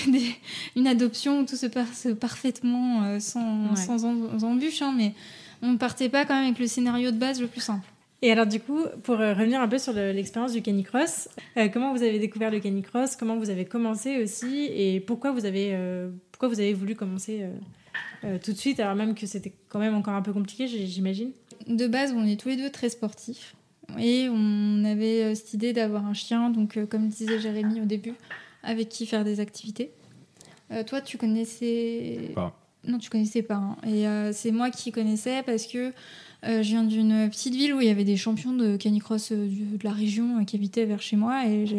[0.77, 5.15] une adoption où tout se passe parfaitement euh, sans, sans embûche, hein, mais
[5.63, 7.87] on partait pas quand même avec le scénario de base le plus simple.
[8.23, 11.29] Et alors du coup, pour euh, revenir un peu sur l'expérience du canicross,
[11.73, 14.67] comment vous avez découvert le canicross Comment vous avez commencé aussi?
[14.67, 15.77] Et pourquoi vous avez,
[16.33, 17.47] pourquoi vous avez voulu commencer
[18.25, 21.33] euh, tout de suite, alors même que c'était quand même encore un peu compliqué, j'imagine.
[21.67, 23.55] De base, on est tous les deux très sportifs.
[23.99, 27.87] Et on avait euh, cette idée d'avoir un chien, donc euh, comme disait Jérémy au
[27.87, 28.15] début,
[28.63, 29.91] avec qui faire des activités.
[30.87, 32.33] toi, tu connaissais...
[32.35, 32.57] Pas.
[32.85, 33.57] Non, tu connaissais pas.
[33.57, 33.77] Hein.
[33.87, 35.93] Et c'est moi qui connaissais parce que
[36.47, 39.47] euh, je viens d'une petite ville où il y avait des champions de canicross euh,
[39.47, 41.77] de la région euh, qui habitaient vers chez moi et je,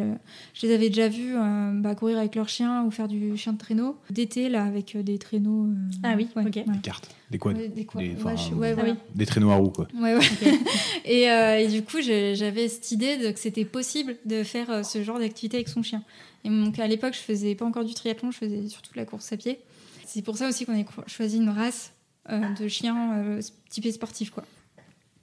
[0.61, 1.33] les avais déjà vus
[1.81, 5.17] bah, courir avec leurs chiens ou faire du chien de traîneau d'été là avec des
[5.17, 5.67] traîneaux.
[6.03, 6.51] ah oui, ok.
[6.51, 9.87] Des cartes, des quads, des, des, traîneaux à roues quoi.
[11.05, 15.17] et, et, du coup j'avais cette idée de, que c'était possible de faire ce genre
[15.17, 16.03] d'activité avec son chien.
[16.43, 19.05] Et donc à l'époque je faisais pas encore du triathlon, je faisais surtout de la
[19.05, 19.59] course à pied.
[20.05, 21.93] C'est pour ça aussi qu'on a choisi une race
[22.29, 24.43] de chiens euh, typés sportifs, quoi.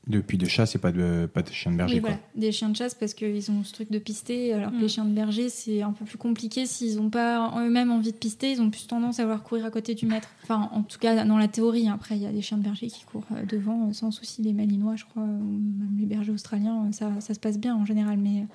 [0.08, 2.00] Depuis de chasse et pas de, pas de chiens de berger.
[2.02, 4.86] Oui, des chiens de chasse parce qu'ils ont ce truc de pister, alors que les
[4.86, 4.88] mm.
[4.88, 6.64] chiens de berger, c'est un peu plus compliqué.
[6.64, 9.70] S'ils n'ont pas eux-mêmes envie de pister, ils ont plus tendance à vouloir courir à
[9.70, 10.30] côté du maître.
[10.44, 11.90] Enfin, en tout cas, dans la théorie.
[11.90, 14.40] Après, il y a des chiens de berger qui courent euh, devant sans souci.
[14.40, 17.84] Les malinois, je crois, ou même les bergers australiens, ça, ça se passe bien en
[17.84, 18.16] général.
[18.16, 18.46] Mais,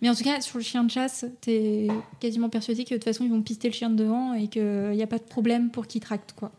[0.00, 1.88] mais en tout cas, sur le chien de chasse, tu es
[2.20, 4.92] quasiment persuadé que de toute façon, ils vont pister le chien de devant et qu'il
[4.92, 6.52] n'y a pas de problème pour qu'il tracte, quoi.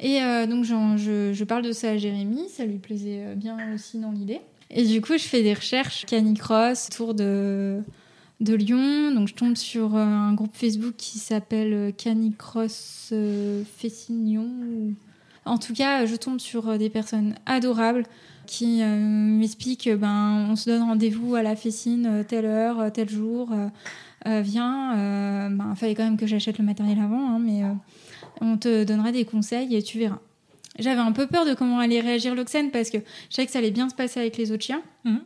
[0.00, 3.56] Et euh, donc je, je, parle de ça à Jérémy, ça lui plaisait euh, bien
[3.74, 4.40] aussi dans l'idée.
[4.70, 7.82] Et du coup, je fais des recherches canicross autour de,
[8.40, 9.12] de Lyon.
[9.14, 13.12] Donc je tombe sur euh, un groupe Facebook qui s'appelle Canicross
[13.76, 14.94] Fessignon.
[15.44, 18.04] En tout cas, je tombe sur des personnes adorables
[18.46, 23.50] qui m'expliquent ben, on se donne rendez-vous à la Fessine telle heure, tel jour.
[24.26, 25.48] viens.
[25.48, 27.62] Il ben, fallait quand même que j'achète le matériel avant, hein, mais
[28.40, 30.20] on te donnera des conseils et tu verras.
[30.78, 33.58] J'avais un peu peur de comment allait réagir Loxène parce que je savais que ça
[33.58, 34.82] allait bien se passer avec les autres chiens.
[35.04, 35.20] Mhm.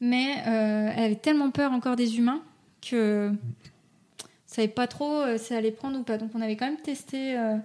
[0.00, 2.40] Mais euh, elle avait tellement peur encore des humains
[2.80, 3.32] que
[4.20, 6.18] je savait pas trop euh, si ça allait prendre ou pas.
[6.18, 7.56] Donc on avait quand même testé euh,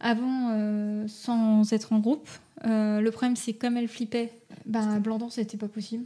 [0.00, 2.28] avant sans être en groupe.
[2.64, 4.32] le problème c'est comme elle flippait,
[4.66, 6.04] bah, Blandan c'était pas possible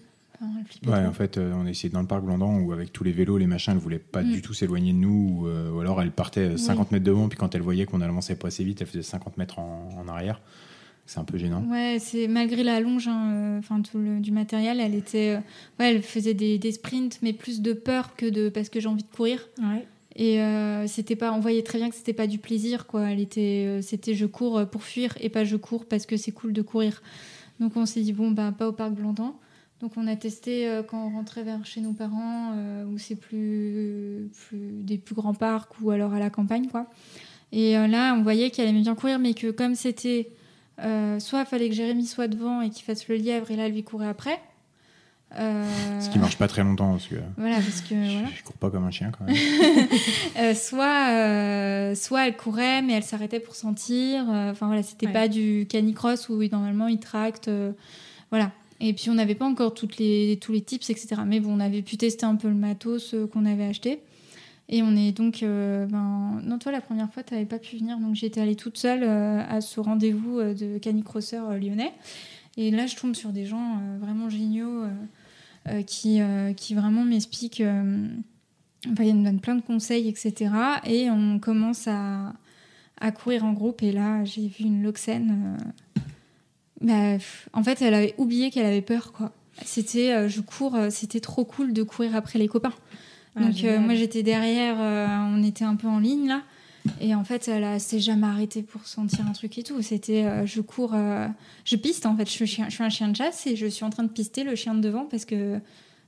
[0.86, 3.12] ouais, en fait, euh, on a essayé dans le parc Blandan où avec tous les
[3.12, 4.32] vélos, les machins, elle voulait pas mm.
[4.32, 5.40] du tout s'éloigner de nous.
[5.40, 8.48] Ou, euh, alors elle partait 50 mètres devant, puis quand elle voyait qu'on avançait pas
[8.48, 10.40] assez vite, elle faisait 50 mètres en, arrière.
[11.06, 11.64] C'est un peu gênant.
[11.70, 15.38] Ouais, c'est malgré la longe, hein, euh, enfin tout le, du matériel, elle était,
[15.80, 18.88] ouais, elle faisait des, des, sprints, mais plus de peur que de parce que j'ai
[18.88, 19.48] envie de courir.
[19.58, 19.86] Ouais.
[20.20, 20.40] Et
[20.88, 23.12] c'était pas, on voyait très bien que c'était pas du plaisir, quoi.
[23.12, 26.52] Elle était, c'était je cours pour fuir et pas je cours parce que c'est cool
[26.52, 27.02] de courir.
[27.60, 29.36] Donc on s'est dit bon bah pas au parc Blandan.
[29.80, 33.14] Donc on a testé euh, quand on rentrait vers chez nos parents, euh, où c'est
[33.14, 36.86] plus, des plus grands parcs ou alors à la campagne, quoi.
[37.52, 40.30] Et euh, là, on voyait qu'elle aimait bien courir, mais que comme c'était
[41.18, 43.72] soit il fallait que Jérémy soit devant et qu'il fasse le lièvre, et là, elle
[43.72, 44.40] lui courait après.
[45.30, 47.16] Ce qui marche pas très longtemps parce que.
[47.36, 47.94] Voilà, parce que.
[47.94, 48.28] Je, voilà.
[48.44, 50.54] cours pas comme un chien quand même.
[50.54, 54.24] soit, soit elle courait, mais elle s'arrêtait pour sentir.
[54.28, 57.50] Enfin voilà, c'était pas du canicross où normalement il tracte.
[58.30, 58.50] voilà.
[58.80, 61.22] Et puis on n'avait pas encore toutes les, tous les tips, etc.
[61.26, 64.00] Mais bon, on avait pu tester un peu le matos euh, qu'on avait acheté.
[64.68, 65.42] Et on est donc.
[65.42, 66.40] Euh, ben...
[66.44, 67.98] Non, toi, la première fois, tu n'avais pas pu venir.
[67.98, 71.92] Donc j'étais allée toute seule euh, à ce rendez-vous de canicrosseur lyonnais.
[72.56, 74.82] Et là, je tombe sur des gens vraiment géniaux
[75.86, 76.20] qui,
[76.56, 77.62] qui vraiment m'expliquent.
[77.62, 80.50] Enfin, ils me donnent plein de conseils, etc.
[80.84, 82.32] Et on commence à,
[83.00, 83.84] à courir en groupe.
[83.84, 85.56] Et là, j'ai vu une Loxène
[86.80, 87.16] bah,
[87.52, 89.32] en fait, elle avait oublié qu'elle avait peur, quoi.
[89.64, 92.72] C'était, euh, je cours, euh, c'était trop cool de courir après les copains.
[93.36, 96.42] Ah, Donc euh, moi j'étais derrière, on était un peu en ligne là,
[97.00, 99.80] et en fait elle s'est jamais arrêtée pour sentir un truc et tout.
[99.80, 100.96] C'était, je cours,
[101.64, 102.24] je piste en fait.
[102.24, 104.42] Je suis, je suis, un chien de chasse et je suis en train de pister
[104.42, 105.60] le chien de devant parce que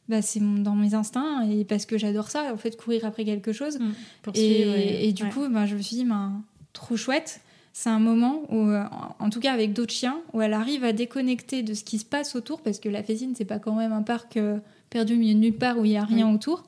[0.08, 3.52] bah, c'est dans mes instincts et parce que j'adore ça, en fait, courir après quelque
[3.52, 3.78] chose.
[3.78, 3.92] Mm.
[4.34, 6.32] et, et, du coup, bah, je me suis dit, bah,
[6.72, 7.40] trop chouette.
[7.72, 8.84] C'est un moment où, euh,
[9.18, 12.04] en tout cas avec d'autres chiens, où elle arrive à déconnecter de ce qui se
[12.04, 14.58] passe autour, parce que la Fésine, c'est pas quand même un parc euh,
[14.90, 16.64] perdu au milieu de nulle part où il y a rien autour.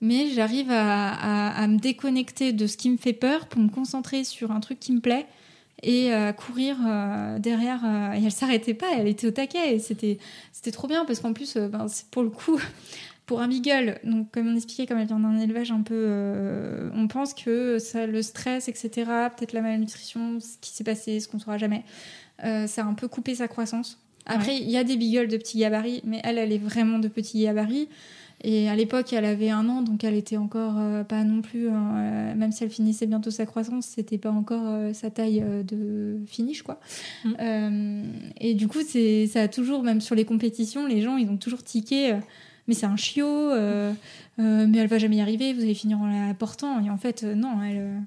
[0.00, 1.12] Mais j'arrive à,
[1.50, 4.80] à, me déconnecter de ce qui me fait peur pour me concentrer sur un truc
[4.80, 5.26] qui me plaît
[5.82, 7.80] et euh, courir euh, derrière.
[7.84, 9.74] Euh, et elle s'arrêtait pas, elle était au taquet.
[9.74, 10.18] Et c'était,
[10.52, 12.60] c'était trop bien parce qu'en plus, ben, c'est pour le coup,
[13.26, 16.90] pour un beagle, donc comme on expliquait, comme elle vient d'un élevage un peu.
[16.94, 18.90] on pense que ça, le stress, etc.,
[19.36, 21.84] peut-être la malnutrition, ce qui s'est passé, ce qu'on saura jamais,
[22.40, 23.98] ça a un peu coupé sa croissance.
[24.26, 27.08] Après, il y a des beagles de petits gabarits, mais elle, elle est vraiment de
[27.08, 27.88] petits gabarits.
[28.44, 31.68] Et à l'époque, elle avait un an, donc elle était encore euh, pas non plus,
[31.68, 35.44] hein, euh, même si elle finissait bientôt sa croissance, c'était pas encore euh, sa taille
[35.64, 36.80] de finish, quoi.
[37.24, 38.02] Mm.
[38.40, 41.36] et du coup, c'est, ça a toujours, même sur les compétitions, les gens, ils ont
[41.36, 42.16] toujours tiqué.
[42.68, 43.50] Mais c'est un chiot,
[44.38, 46.84] mais elle va jamais y arriver, vous allez finir en la portant.
[46.84, 48.02] Et en fait, non, elle,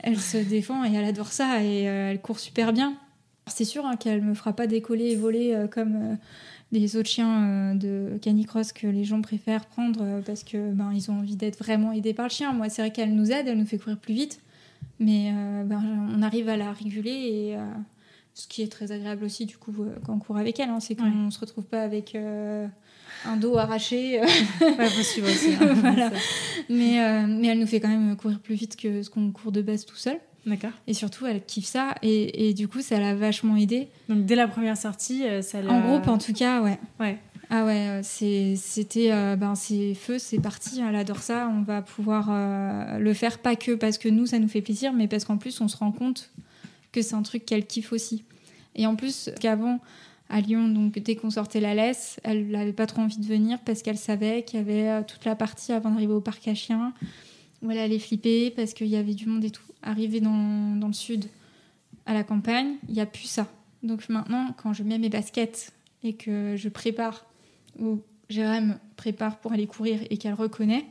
[0.00, 2.94] elle se défend et elle adore ça et elle court super bien.
[3.48, 6.16] C'est sûr hein, qu'elle me fera pas décoller et voler comme
[6.72, 10.90] des autres chiens euh, de canicross que les gens préfèrent prendre euh, parce que ben
[10.92, 12.52] ils ont envie d'être vraiment aidés par le chien.
[12.52, 14.40] Moi, c'est vrai qu'elle nous aide, elle nous fait courir plus vite,
[14.98, 15.82] mais euh, ben,
[16.16, 17.56] on arrive à la réguler et
[18.34, 19.74] ce qui est très agréable aussi du coup
[20.06, 22.16] quand on court avec elle, hein, c'est qu'on ne se retrouve pas avec
[23.26, 24.20] un dos arraché.
[24.20, 25.54] ouais, possible aussi.
[25.60, 26.10] Hein, voilà.
[26.68, 29.62] mais, mais elle nous fait quand même courir plus vite que ce qu'on court de
[29.62, 30.18] base tout seul.
[30.46, 30.72] D'accord.
[30.86, 31.94] Et surtout, elle kiffe ça.
[32.02, 33.88] Et, et, du coup, ça l'a vachement aidé.
[34.08, 35.70] Donc, dès la première sortie, euh, ça l'a.
[35.70, 36.78] En groupe, en tout cas, ouais.
[36.98, 37.18] Ouais.
[37.48, 39.12] Ah ouais, euh, c'était.
[39.12, 40.80] Euh, ben, c'est feu, c'est parti.
[40.86, 41.48] Elle adore ça.
[41.48, 42.30] On va pouvoir
[42.98, 45.60] le faire, pas que parce que nous, ça nous fait plaisir, mais parce qu'en plus,
[45.60, 46.30] on se rend compte
[46.90, 48.24] que c'est un truc qu'elle kiffe aussi.
[48.74, 49.80] Et en plus, qu'avant,
[50.32, 53.58] à Lyon, donc dès qu'on sortait la laisse, elle n'avait pas trop envie de venir
[53.64, 56.94] parce qu'elle savait qu'il y avait toute la partie avant d'arriver au parc à chiens
[57.60, 59.62] où elle allait flipper parce qu'il y avait du monde et tout.
[59.82, 61.26] Arriver dans, dans le sud,
[62.06, 63.46] à la campagne, il n'y a plus ça.
[63.82, 67.26] Donc maintenant, quand je mets mes baskets et que je prépare,
[67.78, 70.86] ou Jérém prépare pour aller courir et qu'elle reconnaît,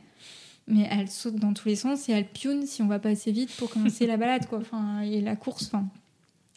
[0.68, 3.32] mais elle saute dans tous les sens et elle pioune si on va pas assez
[3.32, 4.58] vite pour commencer la balade quoi.
[4.58, 5.66] Enfin, et la course.
[5.66, 5.88] Enfin.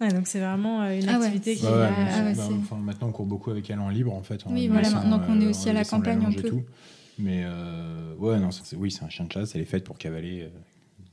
[0.01, 1.65] Ouais, donc c'est vraiment euh, une ah activité qui.
[1.65, 4.41] Ah bah, maintenant on court beaucoup avec elle en libre en fait.
[4.49, 6.51] Oui, voilà, maintenant qu'on est aussi à la campagne un peu.
[7.17, 10.49] Mais euh, ouais, non, oui, c'est un chien de chasse, elle est faite pour cavaler.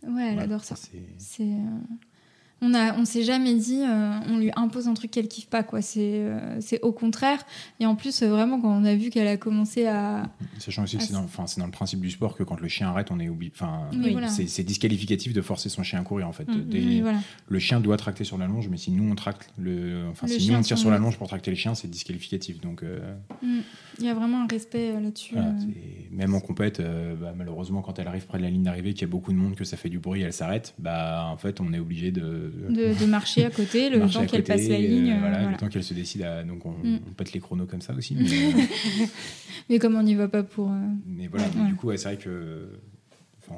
[0.05, 0.75] Euh, ouais, elle adore ça.
[1.19, 1.47] C'est.
[2.63, 5.63] Euh, on a, on s'est jamais dit, on lui impose un truc qu'elle kiffe pas,
[5.63, 5.83] quoi.
[5.83, 6.23] C'est,
[6.61, 7.45] c'est au contraire.
[7.81, 10.31] Et en plus, vraiment, quand on a vu qu'elle a commencé à.
[10.59, 12.89] Sachant aussi que c'est dans, c'est dans le principe du sport que quand le chien
[12.89, 13.53] arrête, on est oublié.
[13.55, 13.89] Enfin,
[14.29, 16.49] c'est, disqualificatif de forcer son chien à courir, en fait.
[16.49, 20.27] Mm, le chien doit tracter sur la longe, mais si nous on tracte le, enfin,
[20.27, 22.61] si nous on tire sur la longe pour tracter le chien, c'est disqualificatif.
[22.61, 22.83] Donc.
[23.43, 23.61] Mm.
[23.99, 25.35] Il y a vraiment un respect là-dessus.
[26.11, 29.05] même en compète, bah, malheureusement, quand elle arrive près de la ligne d'arrivée, qu'il y
[29.05, 30.75] a beaucoup de monde, que ça fait du bruit, elle s'arrête.
[30.79, 32.52] Bah, en fait, on est obligé de...
[32.69, 33.07] de...
[33.07, 35.17] marcher à côté le temps qu'elle passe la ligne.
[35.19, 36.43] voilà, Le temps qu'elle se décide à.
[36.43, 37.01] Donc, on, mm.
[37.17, 38.17] pète les chronos comme ça aussi.
[39.69, 40.71] Mais, comme on n'y va pas pour.
[41.07, 42.69] Mais voilà, du coup, c'est vrai que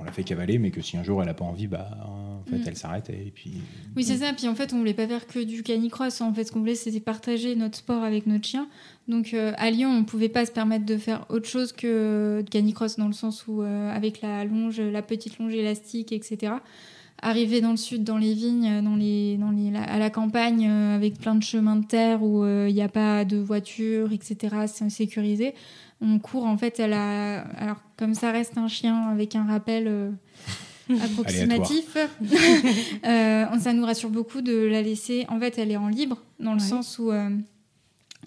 [0.01, 2.43] on l'a fait cavaler, mais que si un jour elle n'a pas envie, bah, en
[2.49, 2.65] fait, mm.
[2.67, 3.53] elle s'arrête et puis.
[3.97, 4.33] Oui, c'est ça.
[4.33, 6.21] Puis en fait, on voulait pas faire que du canicross.
[6.21, 8.69] En fait, ce qu'on voulait, c'était partager notre sport avec notre chien.
[9.09, 12.51] Donc euh, à Lyon, on pouvait pas se permettre de faire autre chose que de
[12.51, 16.55] canicross dans le sens où euh, avec la longe, la petite longe élastique, etc.
[17.27, 20.95] Arriver dans le sud, dans les vignes, dans les, dans les, à la campagne, euh,
[20.95, 24.55] avec plein de chemins de terre où il n'y a pas de voiture, etc.
[24.67, 25.55] C'est sécurisé.
[26.01, 29.87] On court en fait elle a alors comme ça reste un chien avec un rappel
[29.87, 30.11] euh,
[31.03, 31.97] approximatif
[33.07, 36.53] euh, ça nous rassure beaucoup de la laisser en fait elle est en libre dans
[36.53, 37.31] le sens où euh,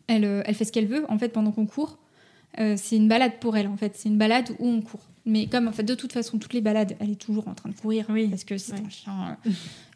[0.07, 1.97] elle, elle fait ce qu'elle veut en fait pendant qu'on court.
[2.57, 3.95] C'est une balade pour elle en fait.
[3.95, 6.61] C'est une balade où on court mais comme en fait de toute façon toutes les
[6.61, 8.27] balades elle est toujours en train de courir oui.
[8.27, 9.37] parce que c'est un chien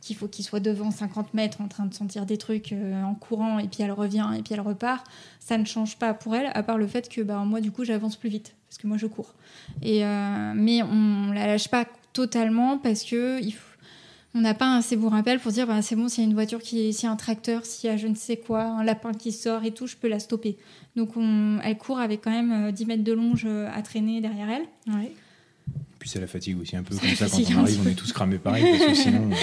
[0.01, 3.13] qu'il faut qu'il soit devant 50 mètres en train de sentir des trucs euh, en
[3.13, 5.05] courant et puis elle revient et puis elle repart,
[5.39, 7.85] ça ne change pas pour elle, à part le fait que bah, moi du coup
[7.85, 9.33] j'avance plus vite parce que moi je cours.
[9.81, 13.53] Et, euh, mais on la lâche pas totalement parce que il
[14.33, 16.29] on n'a pas un assez bon rappel pour dire bah, c'est bon, s'il y a
[16.29, 18.63] une voiture, qui s'il y a un tracteur, s'il y a je ne sais quoi,
[18.63, 20.57] un lapin qui sort et tout, je peux la stopper.
[20.95, 24.49] Donc on, elle court avec quand même 10 euh, mètres de longe à traîner derrière
[24.49, 24.67] elle.
[26.01, 28.11] Puis c'est la fatigue aussi un peu comme ça quand on arrive, on est tous
[28.11, 29.29] cramés pareil parce que sinon.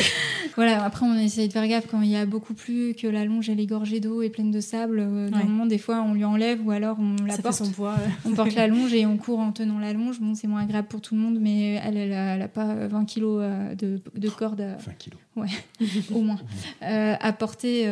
[0.49, 3.07] Euh, voilà, après on essaye de faire gaffe quand il y a beaucoup plus que
[3.07, 4.99] la longe elle est gorgée d'eau et pleine de sable.
[4.99, 7.55] Euh, moment, des fois on lui enlève ou alors on la porte.
[7.55, 7.94] Son poids,
[8.25, 10.18] on porte la longe et on court en tenant la longe.
[10.18, 13.40] Bon, c'est moins agréable pour tout le monde, mais elle, elle, a, pas 20 kilos
[13.40, 14.61] euh, de, de corde.
[14.61, 14.79] À...
[14.79, 15.21] 20 kilos.
[15.37, 15.49] Ouais,
[16.12, 16.40] au moins.
[16.81, 17.85] à porter,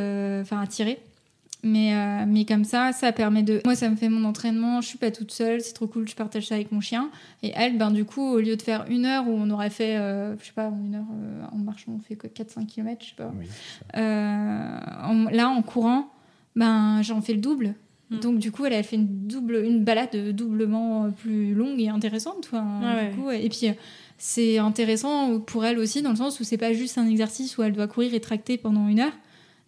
[0.43, 0.99] enfin à tirer.
[1.67, 3.61] Mais, euh, mais comme ça, ça permet de.
[3.65, 6.15] Moi, ça me fait mon entraînement, je suis pas toute seule, c'est trop cool, je
[6.15, 7.11] partage ça avec mon chien.
[7.43, 9.97] Et elle, ben, du coup, au lieu de faire une heure où on aurait fait,
[9.97, 13.15] euh, je sais pas, une heure euh, en marchant, on fait 4-5 km, je sais
[13.17, 13.33] pas.
[13.95, 16.09] là, en courant,
[16.55, 17.75] ben, j'en fais le double.
[18.11, 18.21] Mm.
[18.21, 22.49] Donc, du coup, elle, a fait une, double, une balade doublement plus longue et intéressante.
[23.33, 23.67] et puis
[24.19, 27.65] c'est intéressant pour elle aussi dans le sens où c'est pas juste un exercice où
[27.65, 29.13] elle doit courir et tracter pendant une heure.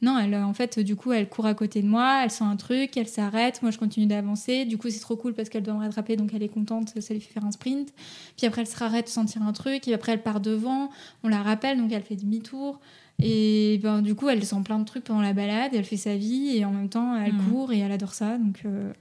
[0.01, 2.55] Non, elle, en fait, du coup, elle court à côté de moi, elle sent un
[2.55, 4.65] truc, elle s'arrête, moi je continue d'avancer.
[4.65, 7.15] Du coup, c'est trop cool parce qu'elle doit me rattraper, donc elle est contente, ça
[7.15, 7.93] lui fait faire un sprint.
[8.37, 10.91] Puis après, elle se rarrête, sentir un truc, et après, elle part devant,
[11.25, 12.79] on la rappelle, donc elle fait demi-tour.
[13.21, 16.17] Et ben, du coup, elle sent plein de trucs pendant la balade, elle fait sa
[16.17, 17.51] vie, et en même temps, elle mmh.
[17.51, 18.39] court et elle adore ça.
[18.39, 18.93] Donc, euh,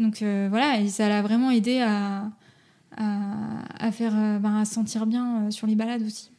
[0.00, 2.32] donc euh, voilà, et ça l'a vraiment aidé à,
[2.96, 6.30] à, faire, euh, ben, à se sentir bien sur les balades aussi.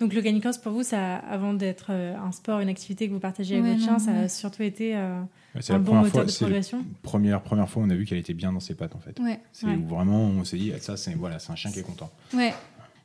[0.00, 3.20] Donc le canicross pour vous, ça, avant d'être euh, un sport, une activité que vous
[3.20, 5.20] partagez avec votre chien, ça a surtout été euh,
[5.68, 6.84] un bon moteur de progression.
[7.02, 9.20] Première première fois, on a vu qu'elle était bien dans ses pattes en fait.
[9.52, 12.10] C'est vraiment on s'est dit ah, ça c'est voilà c'est un chien qui est content.
[12.32, 12.52] Ouais.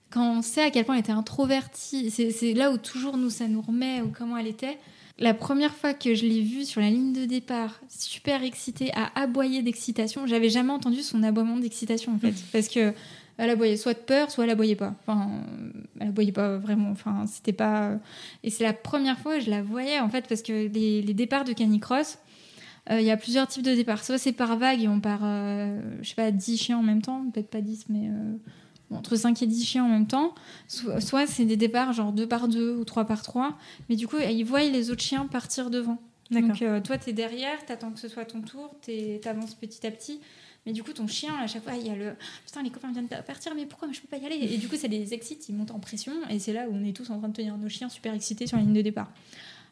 [0.09, 3.47] Quand on sait à quel point elle était introvertie, c'est là où toujours nous ça
[3.47, 4.77] nous remet ou comment elle était.
[5.19, 9.11] La première fois que je l'ai vue sur la ligne de départ, super excitée, à
[9.19, 12.93] aboyer d'excitation, j'avais jamais entendu son aboiement d'excitation en fait, parce que
[13.39, 14.93] elle aboyait soit de peur, soit elle aboyait pas.
[14.99, 15.29] Enfin,
[16.01, 16.91] elle aboyait pas vraiment.
[16.91, 17.93] Enfin, c'était pas.
[18.43, 21.45] Et c'est la première fois que je la voyais en fait parce que les, départs
[21.45, 22.19] de canicross,
[22.91, 24.03] euh, il y a plusieurs types de départs.
[24.03, 27.01] Soit c'est par vague et on part, euh, je sais pas, 10 chiens en même
[27.01, 28.35] temps, peut-être pas 10, mais euh,
[28.91, 30.35] entre 5 et 10 chiens en même temps.
[30.67, 33.57] Soit, c'est des départs genre 2 par 2 ou 3 par 3.
[33.87, 35.97] Mais du coup, ils voient les autres chiens partir devant.
[36.29, 38.91] Donc toi, tu es derrière, tu attends que ce soit ton tour, tu
[39.25, 40.19] avances petit à petit.
[40.69, 42.11] Mais du coup, ton chien, à chaque fois, il y a le
[42.45, 44.35] putain, les copains viennent de partir, mais pourquoi je peux pas y aller?
[44.53, 46.85] Et du coup, ça les excite, ils montent en pression, et c'est là où on
[46.85, 49.11] est tous en train de tenir nos chiens super excités sur la ligne de départ.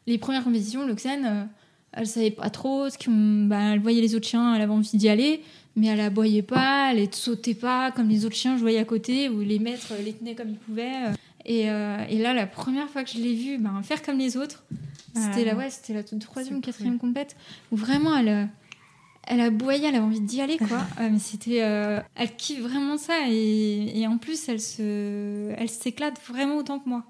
[0.08, 1.44] Les premières compétitions, Loxane, euh,
[1.92, 2.98] elle savait pas trop, ce
[3.46, 5.44] bah, elle voyait les autres chiens, elle avait envie d'y aller,
[5.76, 9.28] mais elle aboyait pas, elle sautait pas comme les autres chiens, je voyais à côté,
[9.28, 11.12] où les maîtres les tenaient comme ils pouvaient.
[11.44, 14.36] Et, euh, et là, la première fois que je l'ai vue ben, faire comme les
[14.36, 14.64] autres,
[15.14, 17.36] c'était la, ouais, c'était la troisième ou quatrième compète,
[17.70, 18.48] où vraiment elle
[19.28, 20.86] elle a boyé, elle avait envie d'y aller, quoi.
[21.00, 26.56] mais c'était, euh, elle kiffe vraiment ça et, en plus elle se, elle s'éclate vraiment
[26.56, 27.04] autant que moi.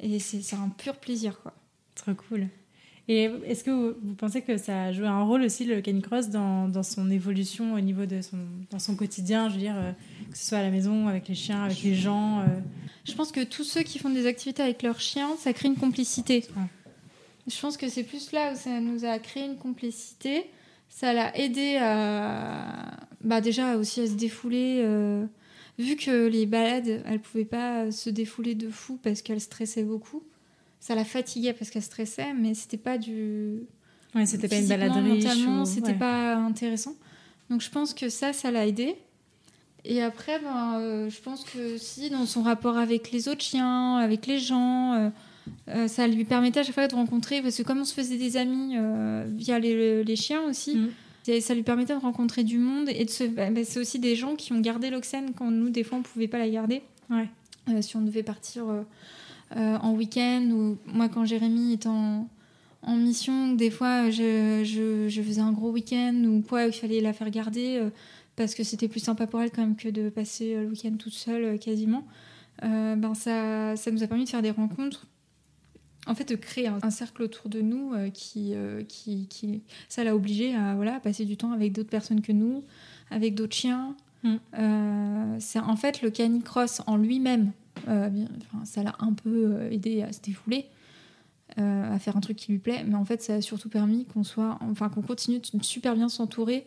[0.00, 1.54] Et c'est un pur plaisir, quoi.
[1.94, 2.48] Trop cool.
[3.08, 6.68] Et est-ce que vous, pensez que ça a joué un rôle aussi le canicross dans,
[6.68, 8.38] dans son évolution au niveau de son,
[8.70, 9.92] dans son quotidien, je veux dire, euh,
[10.30, 12.46] que ce soit à la maison, avec les chiens, avec les gens euh?
[13.04, 15.76] Je pense que tous ceux qui font des activités avec leurs chiens, ça crée une
[15.76, 16.44] complicité.
[17.46, 20.44] Je pense que c'est plus là où ça nous a créé une complicité
[20.88, 24.80] ça l'a aidé à, bah déjà aussi à se défouler.
[24.84, 25.26] Euh,
[25.78, 30.22] vu que les balades, elle pouvait pas se défouler de fou parce qu'elle stressait beaucoup.
[30.80, 33.60] Ça la fatiguait parce qu'elle stressait, mais c'était pas du.
[34.14, 35.24] Ouais, c'était pas une baladerie.
[35.24, 36.94] Mentalement, c'était pas intéressant.
[37.50, 38.96] Donc je pense que ça, ça l'a aidé.
[39.84, 43.98] Et après, ben, euh, je pense que si, dans son rapport avec les autres chiens,
[43.98, 45.12] avec les gens,
[45.68, 48.18] euh, ça lui permettait à chaque fois de rencontrer, parce que comme on se faisait
[48.18, 51.40] des amis euh, via les, chiens aussi, mm.
[51.40, 53.24] ça lui permettait de rencontrer du monde et de se.
[53.24, 56.02] Bah, bah, c'est aussi des gens qui ont gardé l'oxène quand nous, des fois, on
[56.02, 56.82] pouvait pas la garder.
[57.10, 57.28] Ouais.
[57.68, 58.64] Euh, si on devait partir
[59.54, 62.28] en week-end ou moi, quand Jérémy est en,
[62.82, 67.00] en mission, des fois, je, je, je faisais un gros week-end ou quoi, il fallait
[67.00, 67.80] la faire garder
[68.34, 71.12] parce que c'était plus sympa pour elle quand même que de passer le week-end toute
[71.12, 72.04] seule quasiment.
[72.62, 75.06] ben ça, ça nous a permis de faire des rencontres
[76.06, 80.04] en fait, de créer un, cercle autour de nous euh, qui, euh, qui, qui, ça
[80.04, 82.64] l'a obligé à voilà, passer du temps avec d'autres personnes que nous,
[83.10, 83.96] avec d'autres chiens.
[84.22, 84.34] Mm.
[84.58, 87.52] Euh, c'est en fait le canicross en lui-même.
[88.64, 90.66] ça l'a un peu aidé à se défouler,
[91.56, 94.24] à faire un truc qui lui plaît, mais en fait, ça a surtout permis qu'on
[94.24, 96.64] soit, enfin, qu'on continue de super bien s'entourer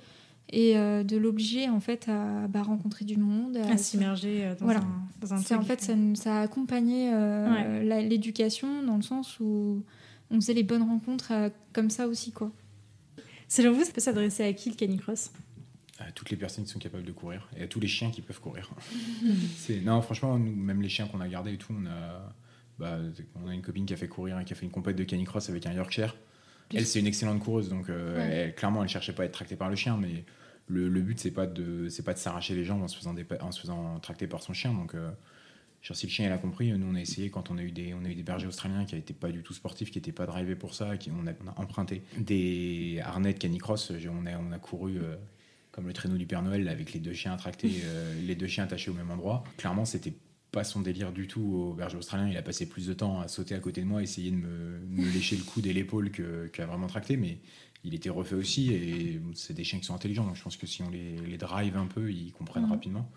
[0.51, 4.65] et euh, de l'obliger en fait à bah, rencontrer du monde, à, s'immerger euh, dans,
[4.65, 4.81] voilà.
[4.81, 5.57] un, dans un truc.
[5.57, 9.83] En fait, ça, ça a accompagné euh, l'éducation dans le sens où
[10.31, 12.51] on faisait les bonnes rencontres comme ça aussi quoi.
[13.47, 15.31] Selon vous, ça peut s'adresser à qui le canicross
[15.99, 18.21] à toutes les personnes qui sont capables de courir et à tous les chiens qui
[18.21, 18.71] peuvent courir.
[19.83, 22.33] non, franchement, nous, même les chiens qu'on a gardés et tout, on a,
[22.79, 22.99] bah,
[23.43, 25.03] on a une copine qui a fait courir et qui a fait une compète de
[25.03, 26.15] canicross avec un Yorkshire.
[26.73, 27.89] Elle, c'est une excellente coureuse, donc
[28.55, 30.23] clairement, elle cherchait pas à être tractée par le chien, mais
[30.69, 33.51] le, but c'est pas de c'est pas de s'arracher les jambes en se faisant en
[33.51, 35.10] se faisant tracter par son chien donc euh,
[35.82, 37.93] si le chien il a compris nous on a essayé quand on a eu des
[37.93, 40.26] on a eu des bergers australiens qui n'étaient pas du tout sportifs qui n'étaient pas
[40.26, 44.59] drivés pour ça qui on a, emprunté des harnais de canicross on a on a
[44.59, 45.15] couru euh,
[45.72, 48.65] comme le traîneau du Père Noël avec les deux chiens tractés euh, les deux chiens
[48.65, 49.43] attachés au même endroit.
[49.57, 50.13] Clairement c'était
[50.52, 52.28] pas son délire du tout au berger australien.
[52.30, 54.80] Il a passé plus de temps à sauter à côté de moi, essayer de me,
[54.89, 57.18] me lécher le coude et l'épaule qu'à vraiment tracter.
[57.18, 57.39] Mais
[57.84, 58.74] il était refait aussi.
[58.74, 60.26] Et c'est des chiens qui sont intelligents.
[60.26, 62.72] Donc je pense que si on les, les drive un peu, ils comprennent mhm.
[62.72, 63.10] rapidement.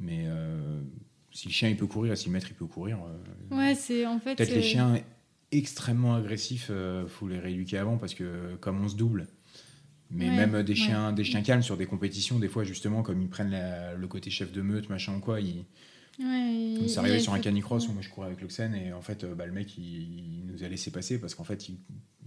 [0.00, 0.80] Mais euh,
[1.30, 2.98] si le chien il peut courir, si le maître il peut courir.
[2.98, 4.34] Euh, ouais, c'est en fait.
[4.36, 4.98] Peut-être les chiens
[5.52, 9.28] extrêmement agressifs, il euh, faut les rééduquer avant parce que comme on se double.
[10.12, 13.28] Mais même des chiens, des chiens calmes sur des compétitions, des fois justement, comme ils
[13.28, 13.56] prennent
[13.96, 15.66] le côté chef de meute, machin ou quoi, ils,
[16.20, 19.24] Ouais, ça arrivait sur un canicross où moi je courais avec l'Oxen et en fait
[19.24, 21.70] bah, le mec il, nous a laissé passer parce qu'en fait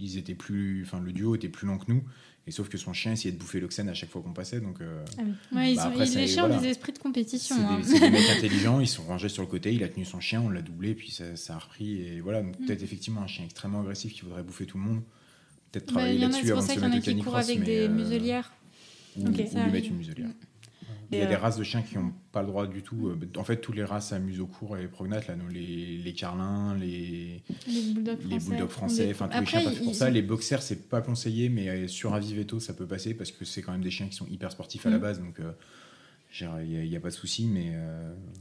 [0.00, 2.02] ils, étaient plus, enfin le duo était plus lent que nous
[2.48, 4.80] et sauf que son chien essayait de bouffer l'Oxen à chaque fois qu'on passait donc.
[4.80, 5.22] Euh, ah
[5.56, 7.54] ouais, bah, après, les chiens ont des esprits de compétition.
[7.82, 8.10] C'est des, hein.
[8.10, 10.62] mecs intelligents, ils sont rangés sur le côté, il a tenu son chien, on l'a
[10.62, 12.52] doublé puis ça, ça, a repris et voilà mm.
[12.66, 15.02] peut-être effectivement un chien extrêmement agressif qui voudrait bouffer tout le monde.
[15.70, 17.48] Peut-être bah, travailler là-dessus avant de se mettre au canicross.
[17.48, 18.52] avec des euh, muselières.
[19.16, 20.28] Ou, lui mettre une muselière.
[20.28, 20.53] Mm.
[21.12, 23.08] Il y a des euh, races de chiens qui n'ont pas le droit du tout.
[23.08, 26.74] Euh, en fait, toutes les races amusent au cours et prognates, là, les, les carlins,
[26.74, 30.10] les, les bulldogs français, enfin tous les chiens pour ça.
[30.10, 33.44] Les boxers, c'est pas conseillé, mais euh, sur avis veto, ça peut passer parce que
[33.44, 35.00] c'est quand même des chiens qui sont hyper sportifs à la mm.
[35.00, 35.40] base, donc
[36.40, 37.46] il n'y a, pas de souci.
[37.46, 37.72] Mais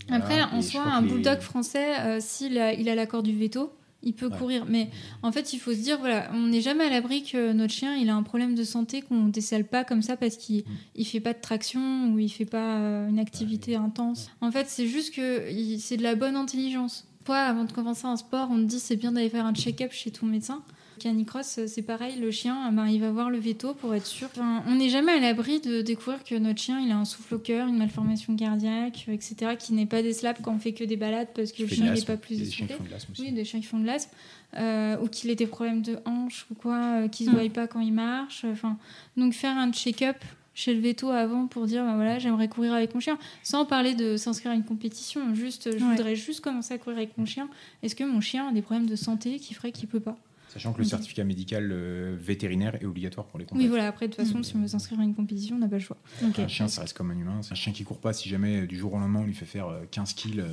[0.09, 3.71] après, en soi, un bulldog français, s'il a, il a l'accord du veto,
[4.03, 4.65] il peut courir.
[4.67, 4.89] Mais
[5.21, 7.95] en fait, il faut se dire, voilà, on n'est jamais à l'abri que notre chien,
[7.95, 10.63] il a un problème de santé qu'on ne décèle pas comme ça parce qu'il
[10.97, 11.05] ne mm.
[11.05, 14.29] fait pas de traction ou il fait pas euh, une activité intense.
[14.41, 15.43] En fait, c'est juste que
[15.79, 17.05] c'est de la bonne intelligence.
[17.25, 19.91] Toi, avant de commencer un sport, on te dit c'est bien d'aller faire un check-up
[19.91, 20.61] chez ton médecin.
[21.03, 24.29] Canicross, c'est pareil, le chien, ben, il va voir le veto pour être sûr.
[24.67, 27.39] on n'est jamais à l'abri de découvrir que notre chien, il a un souffle au
[27.39, 30.95] cœur, une malformation cardiaque, etc., qui n'est pas des slaps quand on fait que des
[30.95, 33.31] balades parce que le chien n'est pas plus Des chiens qui font de l'asthme Oui,
[33.33, 34.11] des chiens qui font de l'asthme.
[34.55, 37.39] Euh, ou qu'il ait des problèmes de hanche ou quoi, euh, qui ne se mm.
[37.39, 38.45] voient pas quand il marche.
[38.45, 38.77] Enfin,
[39.17, 40.17] donc faire un check-up
[40.53, 43.95] chez le veto avant pour dire ben voilà j'aimerais courir avec mon chien sans parler
[43.95, 47.49] de s'inscrire à une compétition juste je voudrais juste commencer à courir avec mon chien
[47.81, 50.15] est-ce que mon chien a des problèmes de santé qui ferait qu'il peut pas?
[50.53, 53.65] Sachant que le certificat médical euh, vétérinaire est obligatoire pour les compétitions.
[53.65, 55.67] Oui, voilà, après, de toute façon, si on veut s'inscrire à une compétition, on n'a
[55.67, 55.97] pas le choix.
[56.21, 57.41] Un chien, ça reste comme un humain.
[57.41, 58.13] C'est un chien qui court pas.
[58.13, 60.43] Si jamais, euh, du jour au lendemain, on lui fait faire 15 euh, kills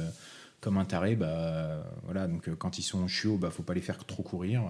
[0.63, 3.99] comme un taré, bah, voilà, donc quand ils sont chiots, bah, faut pas les faire
[4.07, 4.63] trop courir.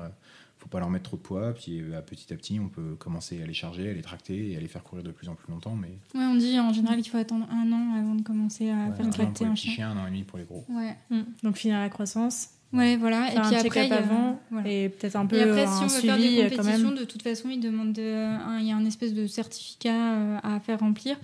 [0.58, 1.52] faut pas leur mettre trop de poids.
[1.54, 4.60] Puis petit à petit, on peut commencer à les charger, à les tracter et à
[4.60, 5.76] les faire courir de plus en plus longtemps.
[5.76, 5.98] Mais...
[6.14, 9.10] Ouais, on dit en général qu'il faut attendre un an avant de commencer à faire
[9.10, 9.90] tracter un, chien.
[9.90, 10.64] Un an et demi pour les gros.
[10.68, 10.96] Ouais.
[11.10, 11.22] Mm.
[11.44, 13.32] Donc finir la croissance Ouais, voilà.
[13.32, 15.86] et puis après, il y a, avant et peut-être un peu et après, si on
[15.86, 19.26] veut faire des compétitions, de toute façon, il demande il y a un espèce de
[19.26, 21.16] certificat euh, à faire remplir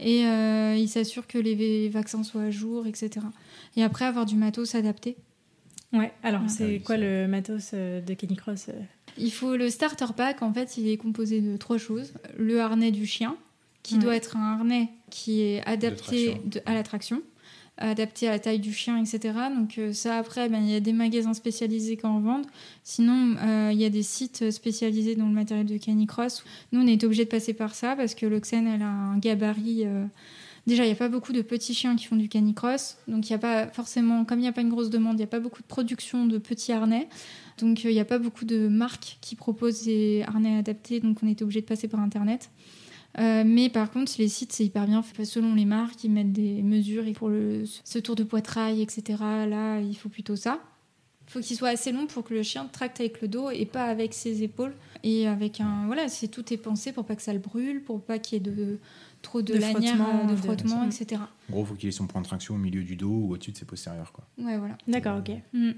[0.00, 3.26] et euh, il s'assure que les vaccins soient à jour, etc.
[3.76, 5.16] Et après, avoir du matos adapté.
[5.92, 6.12] Ouais.
[6.22, 8.70] Alors, c'est quoi le matos euh, de Canicross
[9.16, 10.42] Il faut le starter pack.
[10.42, 13.36] En fait, il est composé de trois choses le harnais du chien,
[13.82, 17.22] qui doit être un harnais qui est adapté à la traction
[17.78, 19.34] adapté à la taille du chien, etc.
[19.56, 22.46] Donc euh, ça, après, ben, il y a des magasins spécialisés qui en vendent.
[22.84, 26.44] Sinon, euh, il y a des sites spécialisés dans le matériel de canicross.
[26.72, 29.86] Nous, on est obligé de passer par ça parce que l'Oxen, elle a un gabarit...
[29.86, 30.04] Euh,
[30.66, 32.96] déjà, il n'y a pas beaucoup de petits chiens qui font du canicross.
[33.08, 35.18] Donc, il n'y a pas forcément, comme il n'y a pas une grosse demande, il
[35.18, 37.08] n'y a pas beaucoup de production de petits harnais.
[37.58, 41.00] Donc, il n'y a pas beaucoup de marques qui proposent des harnais adaptés.
[41.00, 42.50] Donc, on était obligé de passer par Internet.
[43.18, 45.24] Euh, mais par contre, les sites, c'est hyper bien fait.
[45.24, 47.06] Selon les marques, ils mettent des mesures.
[47.06, 50.60] Et pour le, ce tour de poitrail, etc., là, il faut plutôt ça.
[51.26, 53.64] Il faut qu'il soit assez long pour que le chien tracte avec le dos et
[53.64, 54.74] pas avec ses épaules.
[55.02, 55.86] Et avec un.
[55.86, 58.40] Voilà, c'est tout est pensé pour pas que ça le brûle, pour pas qu'il y
[58.40, 58.78] ait de,
[59.22, 61.20] trop de, lanières, euh, de frottement, etc.
[61.48, 63.32] En gros, il faut qu'il ait son point de traction au milieu du dos ou
[63.32, 64.12] au-dessus de ses postérieurs.
[64.12, 64.24] Quoi.
[64.38, 64.76] Ouais, voilà.
[64.86, 65.30] D'accord, ok.
[65.52, 65.72] Mm.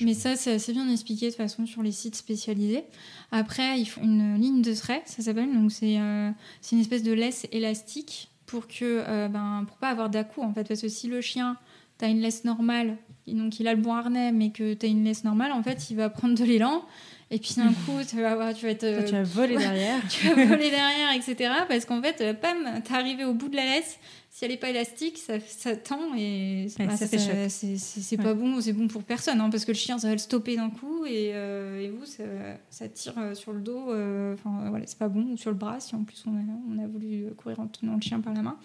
[0.00, 2.84] Mais ça, c'est assez bien expliqué de façon sur les sites spécialisés.
[3.32, 5.52] Après, ils font une ligne de trait, ça s'appelle.
[5.52, 6.30] Donc, c'est euh,
[6.72, 10.66] une espèce de laisse élastique pour que, euh, ben, pour pas avoir dà en fait.
[10.66, 11.56] Parce que si le chien,
[11.98, 14.88] tu as une laisse normale, donc il a le bon harnais, mais que tu as
[14.88, 16.82] une laisse normale, en fait, il va prendre de l'élan.
[17.30, 19.04] Et puis d'un coup, tu vas, tu vas être.
[19.06, 20.00] tu vas voler derrière.
[20.08, 21.52] tu vas voler derrière, etc.
[21.68, 23.98] Parce qu'en fait, euh, pam, t'es arrivé au bout de la laisse
[24.40, 27.18] si elle n'est pas élastique, ça, ça tend et bah, ça, fait
[27.50, 30.18] C'est pas bon, c'est bon pour personne, hein, parce que le chien, ça va le
[30.18, 33.90] stopper d'un coup et, euh, et vous, ça, tire euh, sur le dos.
[33.90, 36.40] Euh, enfin, voilà, c'est pas bon, ou sur le bras, si en plus on a,
[36.70, 38.56] on a, voulu courir en tenant le chien par la main,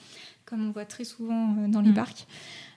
[0.46, 1.96] comme on voit très souvent dans les mm.
[1.96, 2.26] parcs.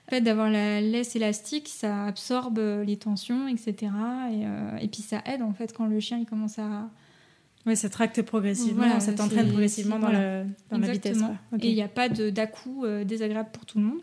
[0.07, 3.93] En fait, d'avoir la laisse élastique, ça absorbe les tensions, etc.
[4.29, 6.89] Et, et puis ça aide, en fait, quand le chien il commence à
[7.65, 10.43] oui, ça tracte progressivement, ça t'entraîne progressivement dans, la
[10.91, 11.19] vitesse.
[11.61, 13.99] Et il n'y a pas d'à-coup euh, désagréable pour tout le monde.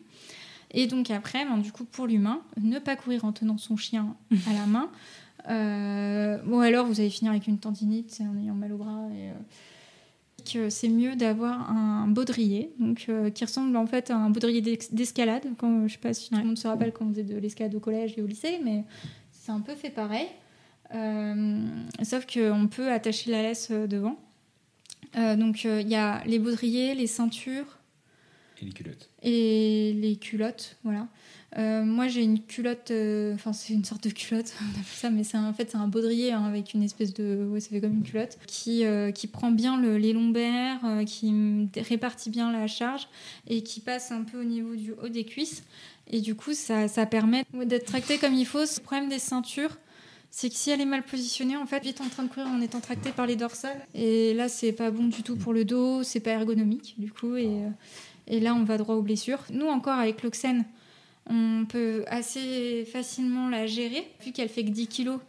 [0.72, 4.14] Et donc après, ben, du coup, pour l'humain, ne pas courir en tenant son chien
[4.48, 4.90] à la main.
[5.48, 9.08] Euh, bon, alors vous allez finir avec une tendinite en ayant mal au bras.
[9.14, 9.34] Et, euh,
[10.52, 15.42] que c'est mieux d'avoir un baudrier, donc qui ressemble en fait à un baudrier d'escalade.
[15.58, 17.74] Quand je sais pas si tout le monde se rappelle quand on faisait de l'escalade
[17.74, 18.84] au collège et au lycée, mais
[19.32, 20.28] c'est un peu fait pareil.
[20.90, 24.18] Sauf qu'on peut attacher la laisse devant.
[25.14, 27.78] donc il y a les baudriers, les ceintures.
[28.60, 29.10] Et les culottes.
[29.22, 31.08] Et les culottes, voilà.
[31.58, 35.10] Euh, moi, j'ai une culotte, euh, enfin, c'est une sorte de culotte, on appelle ça,
[35.10, 37.48] mais c'est en fait, c'est un baudrier hein, avec une espèce de.
[37.50, 41.32] Ouais, ça fait comme une culotte, qui, euh, qui prend bien le, les lombaires, qui
[41.76, 43.08] répartit bien la charge
[43.48, 45.62] et qui passe un peu au niveau du haut des cuisses.
[46.08, 48.60] Et du coup, ça, ça permet d'être tracté comme il faut.
[48.60, 49.78] Le problème des ceintures,
[50.30, 52.60] c'est que si elle est mal positionnée, en fait, vite en train de courir en
[52.60, 53.80] étant tractée par les dorsales.
[53.94, 57.36] Et là, c'est pas bon du tout pour le dos, c'est pas ergonomique, du coup.
[57.36, 57.62] Et,
[58.26, 59.44] et là, on va droit aux blessures.
[59.50, 60.64] Nous, encore, avec l'Oxène,
[61.28, 65.20] on peut assez facilement la gérer, vu qu'elle fait que 10 kilos.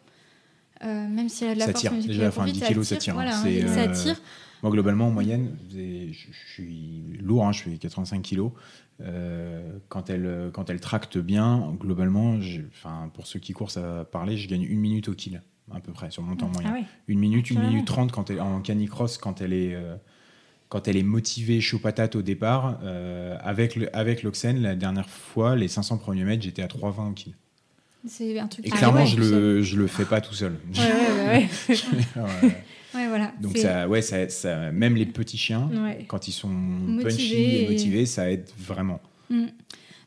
[0.84, 1.94] Euh, même si elle a de la ça force, tire.
[1.94, 3.14] Déjà, enfin, 10 kilos, ça tire.
[3.14, 4.22] Voilà, ça euh, tire.
[4.64, 8.52] Moi, globalement, en moyenne, je suis lourd, hein, je fais 85 kilos.
[9.00, 12.38] Euh, quand, elle, quand elle tracte bien, globalement,
[12.72, 15.42] enfin, pour ceux qui courent à parler, je gagne une minute au kill,
[15.72, 16.74] à peu près, sur mon temps moyen.
[16.76, 19.78] Ah une minute, une minute trente quand elle, en canicross, quand elle est
[20.70, 25.10] quand elle est motivée chaud patate au départ, euh, avec, le, avec l'Oxen, la dernière
[25.10, 27.34] fois, les 500 premiers mètres, j'étais à 3,20 au kill.
[28.06, 30.58] C'est un truc Et clairement, je, le, je le fais pas tout seul.
[30.76, 32.24] Ouais, ouais, ouais.
[32.44, 32.64] ouais.
[33.08, 33.34] voilà.
[33.42, 35.70] Donc, ça, ouais, ça, ça, même les petits chiens,
[36.08, 36.52] quand ils sont
[37.02, 39.00] punchy et motivés, ça aide vraiment.
[39.30, 39.46] Mm.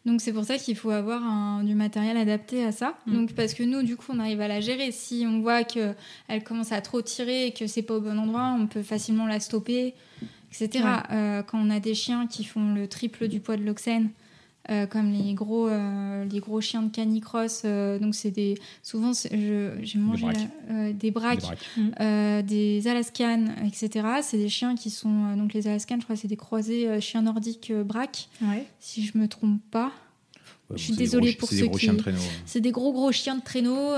[0.06, 2.94] Donc c'est pour ça qu'il faut avoir un, du matériel adapté à ça.
[3.06, 3.12] Mm.
[3.12, 4.92] Donc parce que nous, du coup, on arrive à la gérer.
[4.92, 5.94] Si on voit que
[6.28, 9.26] elle commence à trop tirer et que c'est pas au bon endroit, on peut facilement
[9.26, 9.94] la stopper
[10.50, 10.84] etc.
[11.10, 14.10] Euh, quand on a des chiens qui font le triple du poids de l'oxène,
[14.68, 18.58] euh, comme les gros, euh, les gros chiens de canicross, donc c'est des.
[18.82, 20.26] Souvent, j'ai mangé
[20.92, 21.42] des braques,
[21.98, 24.06] des, des Alaskan, etc.
[24.22, 25.36] C'est des chiens qui sont.
[25.36, 28.28] donc les Alaskan, je crois, c'est des croisés chiens nordiques braques,
[28.78, 29.92] si je me trompe pas.
[30.74, 31.90] je suis désolée pour ceux qui.
[32.44, 33.94] C'est des gros gros chiens de traîneau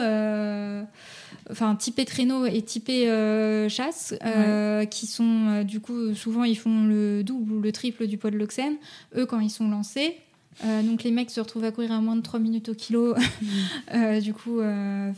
[1.51, 6.59] enfin typé traîneau et typé euh, chasse, euh, qui sont euh, du coup souvent ils
[6.59, 8.77] font le double ou le triple du poids de l'oxène.
[9.17, 10.17] Eux quand ils sont lancés,
[10.61, 14.21] donc les mecs se retrouvent à courir à moins de 3 minutes au kilo, mm.
[14.23, 14.61] du coup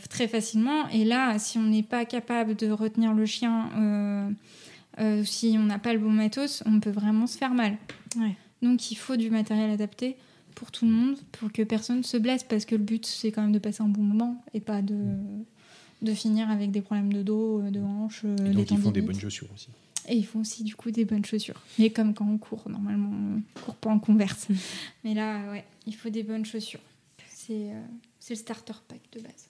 [0.09, 0.87] très facilement.
[0.89, 3.69] Et là, si on n'est pas capable de retenir le chien,
[5.23, 7.77] si on n'a pas le bon matos, on peut vraiment se faire mal.
[8.61, 10.15] Donc il faut du matériel adapté
[10.55, 13.41] pour tout le monde, pour que personne se blesse, parce que le but c'est quand
[13.41, 14.95] même de passer un bon moment et pas de
[16.01, 18.91] de finir avec des problèmes de dos, euh, de hanches, euh, et donc ils font
[18.91, 19.69] des bonnes chaussures aussi.
[20.07, 21.61] Et ils font aussi du coup des bonnes chaussures.
[21.79, 24.47] Mais comme quand on court, normalement on court pas en converse.
[25.03, 26.81] Mais là, ouais, il faut des bonnes chaussures.
[27.29, 27.81] C'est euh,
[28.29, 29.49] le starter pack de base.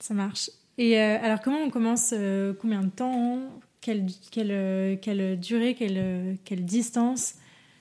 [0.00, 0.50] Ça marche.
[0.76, 2.14] Et alors comment on commence
[2.60, 3.40] Combien de temps
[3.80, 7.34] quelle, quelle, quelle, durée Quelle, quelle distance?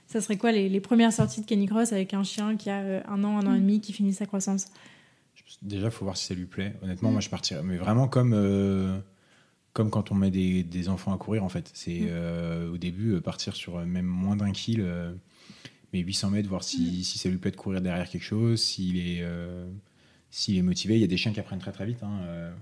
[0.07, 3.23] Ça serait quoi les, les premières sorties de canicross avec un chien qui a un
[3.23, 4.67] an, un an et demi, qui finit sa croissance?
[5.61, 6.73] Déjà, il faut voir si ça lui plaît.
[6.81, 7.63] Honnêtement, moi, je partirais.
[7.63, 8.99] Mais vraiment comme, euh,
[9.77, 11.69] comme quand on met des, des, enfants à courir, en fait.
[11.75, 12.07] C'est mm.
[12.09, 14.83] euh, au début, euh, partir sur même moins d'un kill,
[15.93, 17.03] mais 800 mètres, voir si, mm.
[17.03, 19.23] si, ça lui plaît de courir derrière quelque chose, s'il est,
[20.31, 20.95] s'il est motivé.
[20.95, 22.01] Il y a des chiens qui apprennent très très vite.
[22.01, 22.53] Hein.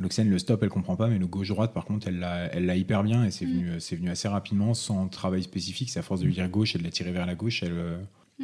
[0.00, 3.24] L'Oxène, le stop, elle comprend pas, mais le gauche-droite, par contre, elle l'a, hyper bien
[3.24, 3.48] et c'est, mm.
[3.48, 5.90] venu, venu assez rapidement, sans travail spécifique.
[5.90, 8.00] C'est à force de lui dire gauche et de la tirer vers la gauche, elle.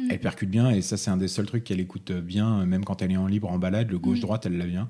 [0.09, 3.01] Elle percute bien et ça, c'est un des seuls trucs qu'elle écoute bien, même quand
[3.01, 3.91] elle est en libre, en balade.
[3.91, 4.89] Le gauche-droite, elle l'a bien.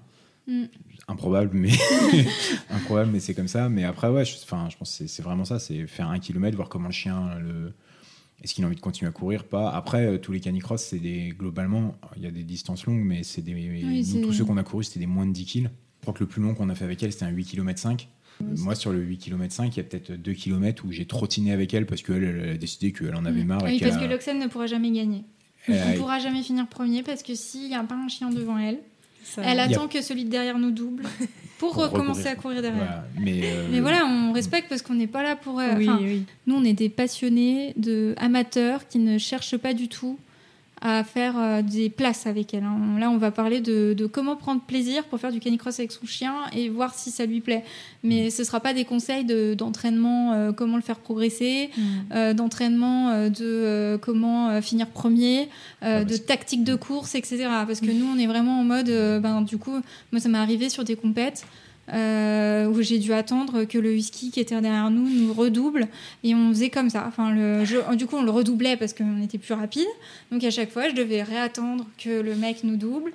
[0.49, 0.65] Mm.
[1.07, 1.71] Improbable, mais
[2.69, 3.69] improbable, mais c'est comme ça.
[3.69, 6.69] Mais après, ouais, je, je pense que c'est vraiment ça c'est faire un kilomètre, voir
[6.69, 7.35] comment le chien.
[7.39, 7.73] Le...
[8.43, 9.69] Est-ce qu'il a envie de continuer à courir Pas.
[9.69, 11.33] Après, euh, tous les canicross, c'est des.
[11.37, 13.53] Globalement, il y a des distances longues, mais c'est des.
[13.53, 15.69] nous, tous ceux qu'on a couru, c'était des moins de 10 kills.
[15.99, 17.79] Je crois que le plus long qu'on a fait avec elle, c'était un 8 km
[17.79, 18.07] 5.
[18.41, 21.51] Moi, sur le 8 km 5, il y a peut-être 2 km où j'ai trottiné
[21.51, 23.47] avec elle parce qu'elle elle a décidé qu'elle en avait mm.
[23.47, 23.63] marre.
[23.63, 25.25] Oui, parce que l'Oxen ne pourra jamais gagner.
[25.67, 28.29] Elle on ne pourra jamais finir premier parce que s'il n'y a pas un chien
[28.29, 28.79] devant elle,
[29.37, 31.03] elle attend que celui de derrière nous double
[31.57, 33.03] pour, recommencer à courir derrière.
[33.19, 35.59] Mais, euh, Mais, voilà, on respecte parce qu'on n'est pas là pour.
[35.59, 35.75] Euh,
[36.47, 40.17] nous, on est des passionnés, de amateurs qui ne cherchent pas du tout
[40.81, 42.63] à faire euh, des places avec elle.
[42.63, 42.99] Hein.
[42.99, 46.33] Là, on va parler de, comment prendre plaisir pour faire du canicross avec son chien
[46.53, 47.63] et voir si ça lui plaît.
[48.03, 48.29] Mais mm.
[48.31, 49.25] ce ne sera pas des conseils
[49.55, 51.81] d'entraînement, euh, comment le faire progresser, mm.
[52.13, 55.49] euh, d'entraînement de comment finir premier,
[55.81, 57.47] ah, de tactique de course, etc.
[57.67, 57.97] Parce que mm.
[57.97, 59.79] nous, on est vraiment en mode, ben, du coup,
[60.11, 61.45] moi, ça m'est arrivé sur des compètes.
[61.93, 65.87] Euh, où j'ai dû attendre que le whisky qui était derrière nous nous redouble
[66.23, 67.05] et on faisait comme ça.
[67.07, 69.87] Enfin, le, du coup, on le redoublait parce qu'on était plus rapide.
[70.31, 73.11] Donc à chaque fois, je devais réattendre que le mec nous double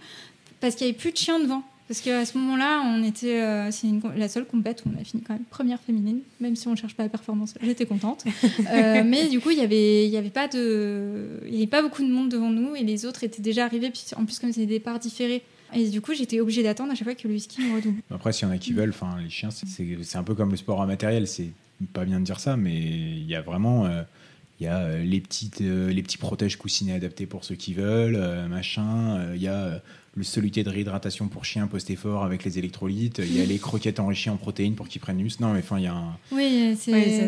[0.61, 1.63] parce qu'il n'y avait plus de chien devant.
[1.87, 5.23] Parce qu'à ce moment-là, on était, euh, c'est la seule compète où on a fini
[5.23, 7.55] quand même première féminine, même si on ne cherche pas la performance.
[7.63, 8.25] J'étais contente.
[8.73, 11.67] Euh, mais du coup, il y avait, il y avait pas de, il y avait
[11.67, 13.91] pas beaucoup de monde devant nous et les autres étaient déjà arrivés.
[13.91, 15.43] Puis en plus, comme c'est des départs différés,
[15.75, 18.01] et du coup, j'étais obligée d'attendre à chaque fois que le ski me redouble.
[18.11, 20.83] Après, s'il y en a qui veulent, les chiens, c'est un peu comme le sport
[20.83, 21.27] à matériel.
[21.27, 21.51] C'est
[21.93, 23.87] pas bien de dire ça, mais il y a vraiment.
[23.87, 24.03] Euh,
[24.61, 28.17] il y a les, petites, les petits protèges coussinets adaptés pour ceux qui veulent,
[28.49, 29.35] machin.
[29.35, 29.83] Il y a
[30.17, 33.19] le soluté de réhydratation pour chien post-effort avec les électrolytes.
[33.19, 35.41] Il y a les croquettes enrichies en protéines pour qu'ils prennent mus.
[35.41, 36.17] Non, mais enfin, il y a un.
[36.31, 36.77] Oui,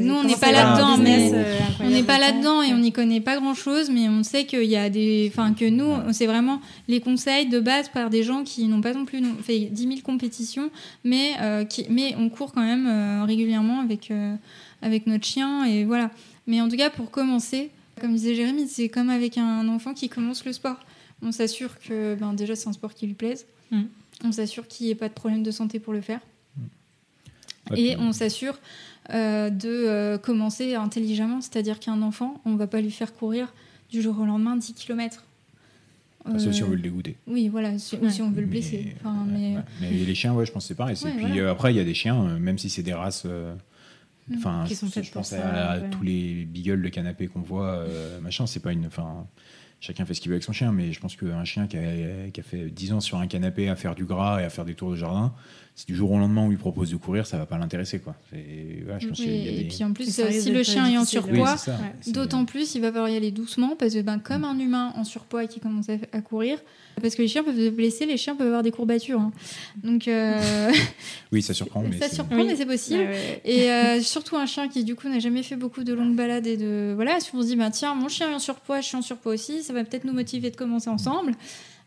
[0.01, 1.33] nous, on n'est pas là-dedans, mais
[1.81, 4.77] on n'est pas là-dedans et on n'y connaît pas grand-chose, mais on sait qu'il y
[4.77, 5.29] a des.
[5.33, 8.95] Enfin, que nous, c'est vraiment les conseils de base par des gens qui n'ont pas
[8.95, 10.71] non plus fait 10 000 compétitions,
[11.03, 14.37] mais, euh, qui, mais on court quand même euh, régulièrement avec, euh,
[14.81, 15.65] avec notre chien.
[15.65, 16.11] Et voilà.
[16.47, 17.71] Mais en tout cas, pour commencer,
[18.01, 20.77] comme disait Jérémy, c'est comme avec un enfant qui commence le sport.
[21.23, 23.47] On s'assure que ben, déjà c'est un sport qui lui plaise.
[23.71, 23.83] Mm.
[24.25, 26.21] On s'assure qu'il n'y ait pas de problème de santé pour le faire.
[26.57, 27.75] Mm.
[27.77, 28.59] Et on s'assure
[29.15, 33.53] euh, de euh, commencer intelligemment, c'est-à-dire qu'un enfant, on ne va pas lui faire courir
[33.91, 35.25] du jour au lendemain 10 km.
[36.29, 37.17] Euh, Sauf si on veut le dégoûter.
[37.29, 38.97] Oui, voilà, si, ou si on veut le blesser.
[39.29, 39.55] mais...
[39.81, 39.91] mais...
[39.91, 40.97] les chiens, ouais, je pense que c'est pareil.
[40.97, 43.27] et puis après, il y a des chiens, même si c'est des races.
[43.27, 44.39] Mm.
[44.39, 47.85] Enfin, je pense à, tous les beagles de canapé qu'on voit,
[48.23, 48.87] machin, c'est pas une.
[48.87, 49.27] Enfin,
[49.81, 52.43] chacun fait ce qu'il veut avec son chien, mais je pense qu'un chien qui a,
[52.43, 54.91] fait 10 ans sur un canapé à faire du gras et à faire des tours
[54.91, 55.35] de jardin,
[55.77, 57.99] si du jour au lendemain on lui propose de courir, ça va pas l'intéresser.
[57.99, 58.15] Quoi.
[58.33, 61.57] et puis en plus, si le chien est en surpoids,
[62.07, 65.05] d'autant plus il va falloir y aller doucement parce que ben, comme un humain en
[65.05, 66.59] surpoids qui commence à, courir,
[67.03, 69.21] parce que les chiens peuvent se blesser, les chiens peuvent avoir des courbatures.
[69.21, 69.33] Hein.
[69.85, 70.73] Donc, euh,
[71.33, 71.83] oui, ça surprend.
[71.91, 73.07] Mais ça surprend, mais c'est possible.
[73.45, 76.47] Et euh, surtout un chien qui du coup n'a jamais fait beaucoup de longues balades
[76.47, 78.87] et de voilà, si on se dit ben, tiens mon chien est en surpoids, je
[78.87, 81.33] suis en surpoids aussi, ça va peut-être nous motiver de commencer ensemble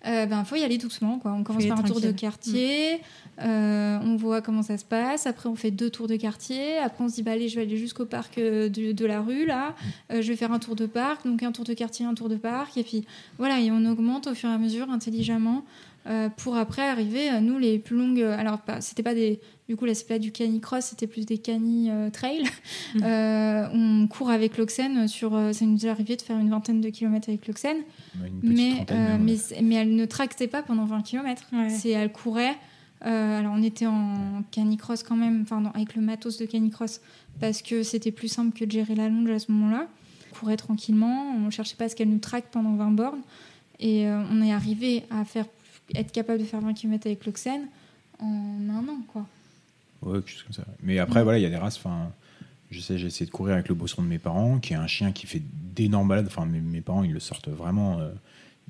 [0.06, 1.34] euh, ben faut y aller doucement quoi.
[1.34, 3.02] On commence par un tour de quartier,
[3.42, 5.28] euh, on voit comment ça se passe.
[5.28, 6.78] Après on fait deux tours de quartier.
[6.78, 9.46] Après on se dit bah allez je vais aller jusqu'au parc euh, de, la rue
[9.46, 9.76] là.
[10.12, 12.30] Euh, je vais faire un tour de parc, donc un tour de quartier, un tour
[12.30, 13.06] de parc et puis
[13.38, 15.66] voilà et on augmente au fur et à mesure intelligemment
[16.38, 18.22] pour après arriver à nous les plus longues.
[18.22, 19.40] Alors c'était pas des
[19.70, 22.44] du coup, là, c'est pas du canicross, c'était plus des cani euh, trail.
[22.96, 23.04] Mm.
[23.04, 25.36] Euh, on court avec l'Oxen sur.
[25.36, 27.78] Euh, ça nous est arrivé de faire une vingtaine de kilomètres avec l'Oxen.
[28.42, 28.84] mais,
[29.20, 31.44] mais, mais, elle ne tractait pas pendant 20 km.
[31.70, 32.58] C'est, elle courait.
[33.02, 37.00] alors, on était en canicross quand même, enfin, avec le matos de canicross,
[37.40, 39.86] parce que c'était plus simple que de gérer la longe à ce moment-là.
[40.32, 43.22] On courait tranquillement, on cherchait pas à ce qu'elle nous traque pendant 20 bornes.
[43.80, 45.46] Et on est arrivé à faire,
[45.96, 47.62] être capable de faire 20 km avec l'Oxen
[48.20, 49.26] en un an, quoi.
[50.02, 50.66] Ouais, quelque chose comme ça.
[50.82, 51.78] Mais après, voilà, il y a des races.
[51.78, 52.12] Enfin,
[52.72, 54.88] je sais, j'ai essayé de courir avec le bosseron de mes parents, qui est un
[54.88, 55.42] chien qui fait
[55.76, 56.28] d'énormes balades.
[56.28, 58.00] Enfin, mes, mes, parents, ils le sortent vraiment.
[58.00, 58.12] Euh,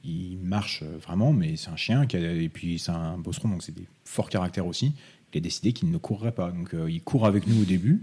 [0.06, 3.64] il marche vraiment, mais c'est un chien qui a, et puis c'est un bosseron, donc
[3.64, 4.94] c'est des forts caractères aussi.
[5.34, 6.52] Il a décidé qu'il ne courrait pas.
[6.52, 8.02] Donc euh, il court avec nous au début.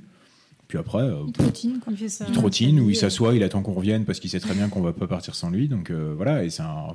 [0.69, 2.27] Puis après, euh, il trottine, il, fait ça.
[2.29, 4.83] il trottine ou il s'assoit, il attend qu'on revienne parce qu'il sait très bien qu'on
[4.83, 5.69] va pas partir sans lui.
[5.69, 6.89] Donc voilà, et c'est un,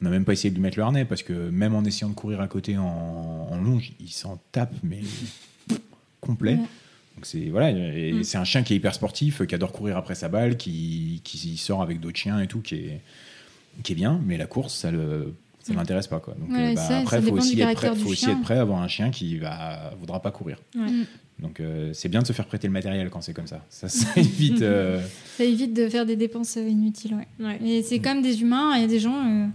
[0.00, 2.10] on n'a même pas essayé de lui mettre le harnais parce que même en essayant
[2.10, 2.84] de courir à côté en,
[3.50, 5.00] en longe, il s'en tape, mais
[6.20, 6.56] complet.
[7.16, 8.24] Donc c'est voilà, mm.
[8.24, 11.56] c'est un chien qui est hyper sportif, qui adore courir après sa balle, qui, qui
[11.56, 13.00] sort avec d'autres chiens et tout, qui est
[13.82, 15.76] qui est bien, mais la course, ça le ça mm.
[15.76, 16.34] l'intéresse pas quoi.
[16.34, 18.80] Donc euh, bah, après, il faut aussi, être prêt, faut aussi être prêt à avoir
[18.80, 20.58] un chien qui va voudra pas courir.
[20.74, 21.02] Mm.
[21.38, 23.64] Donc euh, c'est bien de se faire prêter le matériel quand c'est comme ça.
[23.70, 24.62] Ça, évite.
[24.62, 25.00] Euh,
[25.36, 27.16] ça évite de faire des dépenses inutiles.
[27.40, 27.58] Ouais.
[27.64, 28.74] Et c'est comme des humains.
[28.76, 29.50] Il y a des gens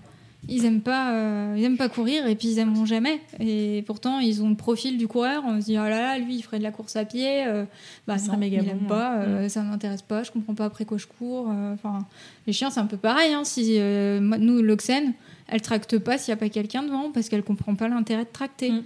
[0.47, 3.21] ils aiment pas euh, ils aiment pas courir et puis ils aimeront jamais.
[3.39, 5.43] Et pourtant ils ont le profil du coureur.
[5.45, 7.45] On se dit oh là là lui il ferait de la course à pied.
[7.45, 7.65] Euh,
[8.07, 10.97] bah non, méga il aime pas euh, ça m'intéresse pas je comprends pas après quoi
[10.97, 11.99] je cours enfin
[12.47, 15.13] les chiens c'est un peu pareil hein, si nous l'oxène
[15.47, 18.29] elle tracte pas s'il y a pas quelqu'un devant parce qu'elle comprend pas l'intérêt de
[18.31, 18.71] tracter.
[18.71, 18.83] Mm.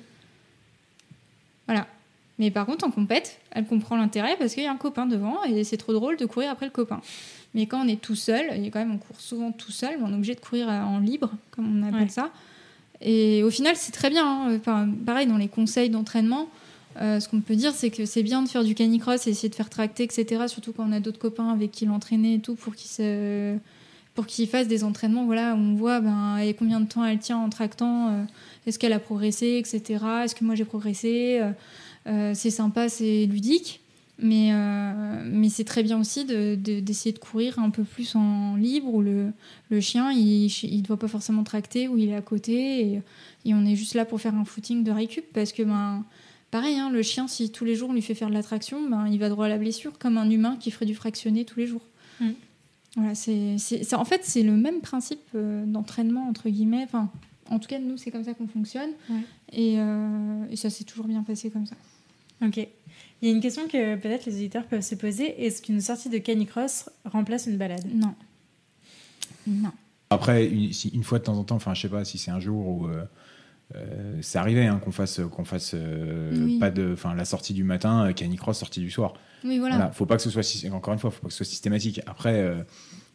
[1.67, 1.87] voilà.
[2.37, 5.41] Mais par contre en compète elle comprend l'intérêt parce qu'il y a un copain devant
[5.45, 7.01] et c'est trop drôle de courir après le copain
[7.55, 10.03] mais quand on est tout seul, a quand même, on court souvent tout seul, mais
[10.05, 12.29] on est obligé de courir en libre, comme on appelle ça.
[13.01, 14.25] Et au final, c'est très bien.
[14.25, 14.57] Hein.
[14.57, 16.49] Enfin, pareil, dans les conseils d'entraînement,
[17.01, 19.49] euh, ce qu'on peut dire, c'est que c'est bien de faire du canicross et essayer
[19.49, 20.43] de faire tracter, etc.
[20.47, 23.57] Surtout quand on a d'autres copains avec qui l'entraîner et tout, pour qu'ils se
[24.13, 27.19] pour qu'ils fassent des entraînements voilà, où on voit ben, et combien de temps elle
[27.19, 28.23] tient en tractant, euh,
[28.65, 30.05] est-ce qu'elle a progressé, etc.
[30.23, 31.41] Est-ce que moi j'ai progressé
[32.07, 33.81] euh, C'est sympa, c'est ludique.
[34.17, 38.55] Mais, euh, mais c'est très bien aussi d'essayer de, de, courir un peu plus en
[38.55, 39.33] libre où le,
[39.69, 43.01] le chien il ne doit pas forcément tracter, où il est à côté et,
[43.43, 46.05] et, on est juste là pour faire un footing de récup parce que ben,
[46.49, 48.89] pareil, hein, le chien, si tous les jours on lui fait faire de la traction,
[48.89, 51.59] ben, il va droit à la blessure comme un humain qui ferait du fractionné tous
[51.59, 51.85] les jours.
[52.21, 52.29] Mm.
[52.95, 53.57] Voilà, c'est,
[53.93, 56.83] en fait, c'est le même principe euh, d'entraînement, entre guillemets.
[56.85, 57.09] Enfin,
[57.49, 58.91] en tout cas, nous, c'est comme ça qu'on fonctionne.
[59.51, 61.75] Et, et, ça s'est toujours bien passé comme ça.
[62.41, 62.65] Ok.
[63.21, 65.45] Il y a une question que peut-être les auditeurs peuvent se poser.
[65.45, 67.85] Est-ce qu'une sortie de canicross remplace une balade?
[67.93, 68.13] Non.
[69.47, 69.71] Non.
[70.09, 72.39] Après, une, une, fois de temps en temps, enfin, je sais pas si c'est un
[72.39, 72.87] jour où.
[72.87, 73.03] Euh,
[73.73, 77.63] euh, c'est arrivé hein, qu'on fasse qu'on fasse euh, pas de enfin la sortie du
[77.63, 79.91] matin canicross sortie du soir oui voilà.
[79.91, 82.63] faut pas que ce soit encore une fois faut pas que ce soit systématique après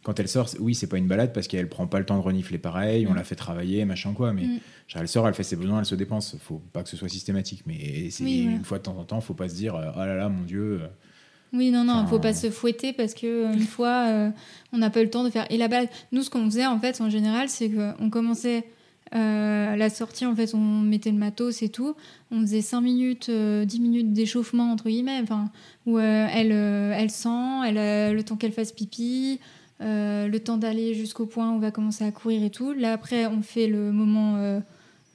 [0.03, 2.23] quand elle sort, oui, c'est pas une balade parce qu'elle prend pas le temps de
[2.23, 3.15] renifler pareil, on mm.
[3.15, 4.59] la fait travailler, machin quoi, mais mm.
[4.95, 6.35] elle sort, elle fait ses besoins, elle se dépense.
[6.39, 9.33] Faut pas que ce soit systématique, mais c'est une fois de temps en temps, faut
[9.33, 10.81] pas se dire, oh là là, mon Dieu.
[11.53, 14.29] Oui, non, non, il faut pas se fouetter parce que euh, une fois, euh,
[14.71, 15.45] on n'a pas eu le temps de faire.
[15.49, 18.63] Et la balade, nous, ce qu'on faisait en fait, en général, c'est qu'on commençait
[19.13, 21.95] euh, la sortie, en fait, on mettait le matos et tout.
[22.31, 25.51] On faisait 5 minutes, 10 minutes d'échauffement, entre guillemets, enfin,
[25.85, 29.41] où elle, elle sent, elle, le temps qu'elle fasse pipi.
[29.81, 32.73] Euh, le temps d'aller jusqu'au point où on va commencer à courir et tout.
[32.73, 34.59] Là, après, on fait le moment euh,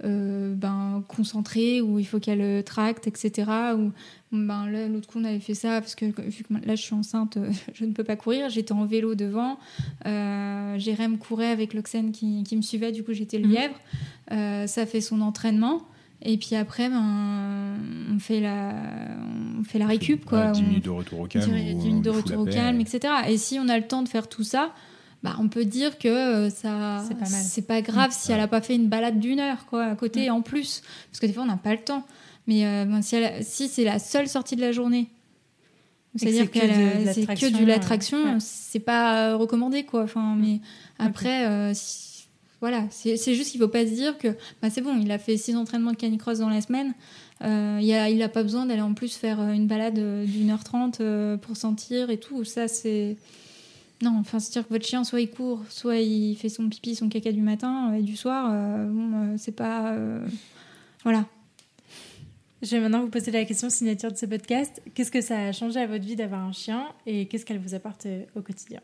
[0.04, 3.48] euh, ben, concentré où il faut qu'elle tracte, etc.
[3.78, 3.92] Ou,
[4.32, 7.38] ben, l'autre coup, on avait fait ça parce que vu que là, je suis enceinte,
[7.74, 8.48] je ne peux pas courir.
[8.48, 9.58] J'étais en vélo devant.
[10.04, 12.90] Jérém courait avec l'Oxène qui, qui, me suivait.
[12.90, 13.54] Du coup, j'étais le mhm.
[13.54, 14.68] lièvre.
[14.68, 15.86] ça fait son entraînement.
[16.22, 17.76] Et puis après, ben,
[18.14, 18.72] on, fait la,
[19.58, 20.24] on fait la récup.
[20.24, 20.50] Quoi.
[20.50, 21.44] 10 minutes de retour au calme.
[21.44, 23.12] 10 minutes de retour au calme, etc.
[23.28, 24.72] Et si on a le temps de faire tout ça,
[25.22, 28.76] bah, on peut dire que euh, ça c'est pas, grave si elle a pas fait
[28.76, 30.82] une balade d'une heure quoi, à côté en plus.
[31.10, 32.06] Parce que des fois, on n'a pas le temps.
[32.46, 35.08] Mais euh, ben, si, si c'est la seule sortie de la journée,
[36.14, 36.60] c'est-à-dire que
[37.12, 39.84] c'est que de l'attraction, c'est pas euh, recommandé.
[39.84, 40.04] quoi.
[40.04, 40.60] Enfin, mais
[40.98, 41.72] après,
[42.60, 44.28] voilà, c'est juste qu'il ne faut pas se dire que
[44.62, 46.94] bah, c'est bon, il a fait six entraînements de canicross dans la semaine.
[47.42, 50.64] Euh, il n'a pas besoin d'aller en plus faire euh, une balade euh, d'une heure
[50.64, 51.02] trente
[51.42, 52.44] pour sentir et tout.
[52.44, 53.16] Ça, c'est.
[54.02, 57.08] Non, enfin, c'est-à-dire que votre chien, soit il court, soit il fait son pipi, son
[57.08, 58.54] caca du matin et du soir.
[59.38, 59.96] c'est pas.
[61.02, 61.26] voilà.
[62.62, 64.82] Je vais maintenant vous poser la question signature de ce podcast.
[64.94, 67.74] Qu'est-ce que ça a changé à votre vie d'avoir un chien et qu'est-ce qu'elle vous
[67.74, 68.80] apporte au quotidien?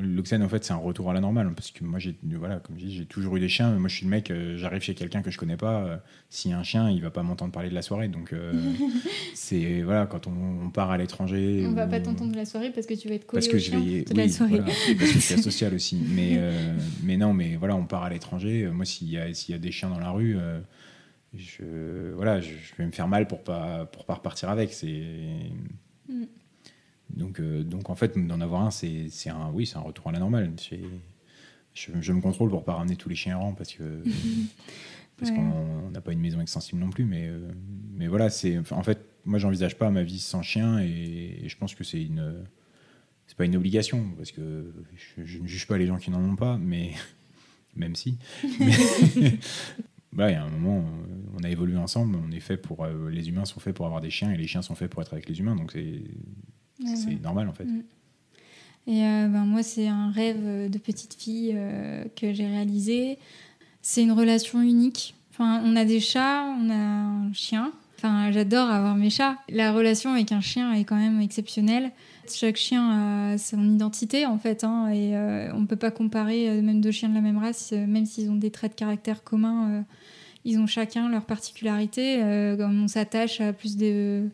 [0.00, 1.52] L'Oxène, en fait, c'est un retour à la normale.
[1.54, 3.70] Parce que moi, j'ai, voilà, comme je dis, j'ai toujours eu des chiens.
[3.72, 5.84] moi, je suis le mec, euh, j'arrive chez quelqu'un que je connais pas.
[5.84, 5.96] Euh,
[6.30, 8.08] s'il y a un chien, il va pas m'entendre parler de la soirée.
[8.08, 8.52] Donc, euh,
[9.34, 11.64] c'est, voilà, quand on, part à l'étranger.
[11.68, 13.58] On va pas t'entendre de la soirée parce que tu vas être collé parce que
[13.58, 14.58] je vais, la soirée.
[14.58, 16.00] parce que je suis asocial aussi.
[16.08, 16.38] Mais,
[17.02, 18.68] mais non, mais voilà, on part à l'étranger.
[18.72, 20.36] Moi, s'il y a, s'il y a des chiens dans la rue,
[21.34, 24.72] je, voilà, je, vais me faire mal pour pas, pour pas repartir avec.
[24.72, 25.02] C'est.
[26.08, 26.24] Mm.
[27.14, 30.18] Donc, euh, donc en fait, d'en avoir un, c'est un, oui, un retour à la
[30.18, 30.52] normale.
[31.74, 33.82] Je, je, me contrôle pour pas ramener tous les chiens errants parce que
[35.18, 37.04] parce qu'on n'a pas une maison extensible non plus.
[37.04, 37.48] Mais, euh,
[37.94, 41.74] mais voilà, c'est en fait, moi, j'envisage pas ma vie sans chien et, je pense
[41.74, 42.44] que c'est une
[43.26, 44.72] c'est pas une obligation parce que
[45.24, 46.92] je, ne juge pas les gens qui n'en ont pas, mais
[47.76, 48.18] même si.
[50.12, 50.84] Bah, il y a un moment,
[51.38, 52.16] on a évolué ensemble.
[52.16, 54.62] On est fait pour les humains sont faits pour avoir des chiens et les chiens
[54.62, 55.56] sont faits pour être avec les humains.
[55.56, 56.02] Donc c'est
[56.86, 57.64] c'est normal en fait.
[57.64, 57.82] Mm.
[58.86, 63.18] Et euh, ben, moi, c'est un rêve de petite fille euh, que j'ai réalisé.
[63.80, 65.14] C'est une relation unique.
[65.30, 67.72] Enfin, on a des chats, on a un chien.
[67.96, 69.36] Enfin, j'adore avoir mes chats.
[69.48, 71.92] La relation avec un chien est quand même exceptionnelle.
[72.32, 76.62] Chaque chien a son identité en fait, hein, et euh, on ne peut pas comparer
[76.62, 79.84] même deux chiens de la même race, même s'ils ont des traits de caractère communs.
[80.44, 82.22] ils ont chacun leur particularité.
[82.22, 84.28] on s'attache à plus de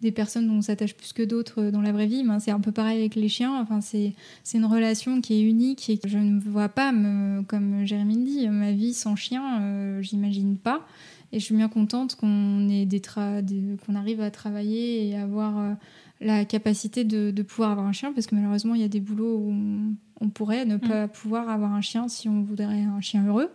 [0.00, 2.24] des personnes dont on s'attache plus que d'autres euh, dans la vraie vie.
[2.24, 3.60] Ben, c'est un peu pareil avec les chiens.
[3.60, 6.92] Enfin, c'est, c'est une relation qui est unique et que je ne vois pas,
[7.46, 10.86] comme Jérémy dit, ma vie sans chien, euh, j'imagine pas.
[11.32, 15.72] Et je suis bien contente qu'on, ait des qu'on arrive à travailler et avoir euh,
[16.20, 19.00] la capacité de, de, pouvoir avoir un chien parce que malheureusement, il y a des
[19.00, 19.54] boulots où
[20.20, 21.10] on pourrait ne pas mm.
[21.10, 23.50] pouvoir avoir un chien si on voudrait un chien heureux.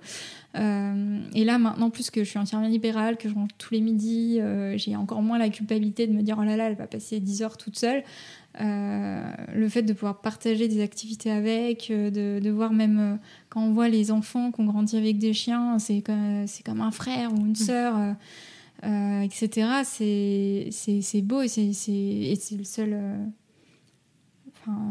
[0.55, 3.81] Euh, et là, maintenant, plus que je suis entièrement libérale, que je rentre tous les
[3.81, 6.87] midis, euh, j'ai encore moins la culpabilité de me dire oh là là, elle va
[6.87, 8.03] passer 10 heures toute seule.
[8.61, 9.21] Euh,
[9.53, 14.11] le fait de pouvoir partager des activités avec, de, voir même quand on voit les
[14.11, 17.55] enfants qui ont grandi avec des chiens, c'est comme, comme un frère ou une mm.
[17.55, 18.15] sœur.
[18.83, 19.81] etc.
[19.83, 22.97] C'est beau et c'est le seul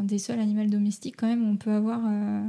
[0.03, 2.43] des seuls animaux domestiques quand même où on peut avoir euh,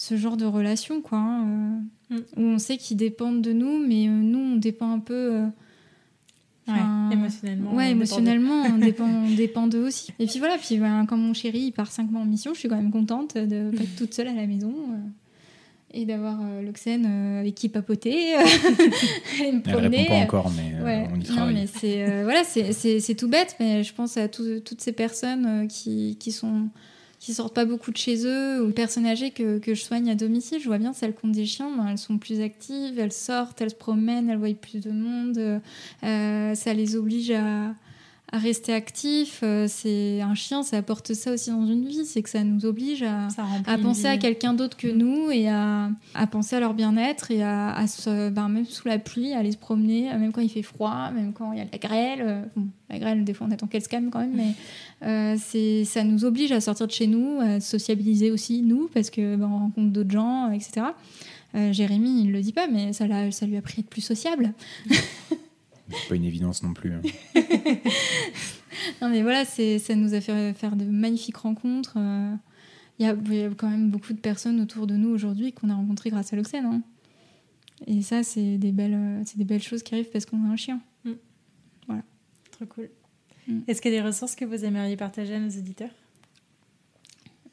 [0.00, 1.18] ce genre de relation, quoi.
[1.18, 2.22] Hein, euh, mm.
[2.36, 5.42] Où on sait qu'ils dépendent de nous, mais euh, nous, on dépend un peu.
[7.12, 7.74] émotionnellement.
[7.74, 10.12] Ouais, émotionnellement, on dépend, on dépend d'eux aussi.
[10.18, 12.60] Et puis voilà, puis ben, quand mon chéri il part 5 mois en mission, je
[12.60, 14.74] suis quand même contente de pas être toute seule à la maison
[15.92, 18.32] et d'avoir euh, l'Oxène euh, avec qui papoter
[19.44, 20.06] et me promener.
[20.08, 21.54] Elle répond pas encore, mais euh, on y travaille.
[21.54, 26.16] Non, mais c'est voilà, c'est tout bête, mais je pense à toutes ces personnes qui,
[26.18, 26.68] qui sont
[27.20, 30.14] qui sortent pas beaucoup de chez eux, ou personnes âgées que, que je soigne à
[30.14, 33.12] domicile, je vois bien celles qui ont des chiens, ben, elles sont plus actives, elles
[33.12, 35.60] sortent, elles se promènent, elles voient plus de monde,
[36.02, 37.74] euh, ça les oblige à,
[38.32, 39.40] à rester actif.
[39.42, 42.64] Euh, c'est un chien, ça apporte ça aussi dans une vie, c'est que ça nous
[42.64, 43.28] oblige à,
[43.66, 47.42] à penser à quelqu'un d'autre que nous et à, à penser à leur bien-être et
[47.42, 50.50] à, à se, ben, même sous la pluie, à aller se promener, même quand il
[50.50, 52.20] fait froid, même quand il y a de la grêle.
[52.22, 54.54] Euh, bon, la grêle, des fois, on attend qu'elle se calme quand même, mais
[55.06, 59.10] euh, c'est ça nous oblige à sortir de chez nous, à sociabiliser aussi nous, parce
[59.10, 60.86] que ben, on rencontre d'autres gens, etc.
[61.72, 64.52] Jérémy, il le dit pas, mais ça, ça lui a pris à être plus sociable.
[66.08, 66.92] pas une évidence non plus.
[66.92, 67.02] Hein.
[69.02, 71.94] non, mais voilà, ça nous a fait faire de magnifiques rencontres.
[71.96, 72.34] Euh,
[72.98, 76.10] il y, a, quand même beaucoup de personnes autour de nous aujourd'hui qu'on a rencontrées
[76.10, 76.66] grâce à l'Oxène.
[76.66, 76.82] Hein.
[77.86, 80.56] Et ça, c'est des, belles, euh, des belles choses qui arrivent parce qu'on a un
[80.56, 80.80] chien.
[81.04, 81.12] Mm.
[81.86, 82.02] Voilà.
[82.50, 82.90] Trop cool.
[83.48, 83.60] Mm.
[83.68, 85.90] Est-ce qu'il y a des ressources que vous aimeriez partager à nos auditeurs?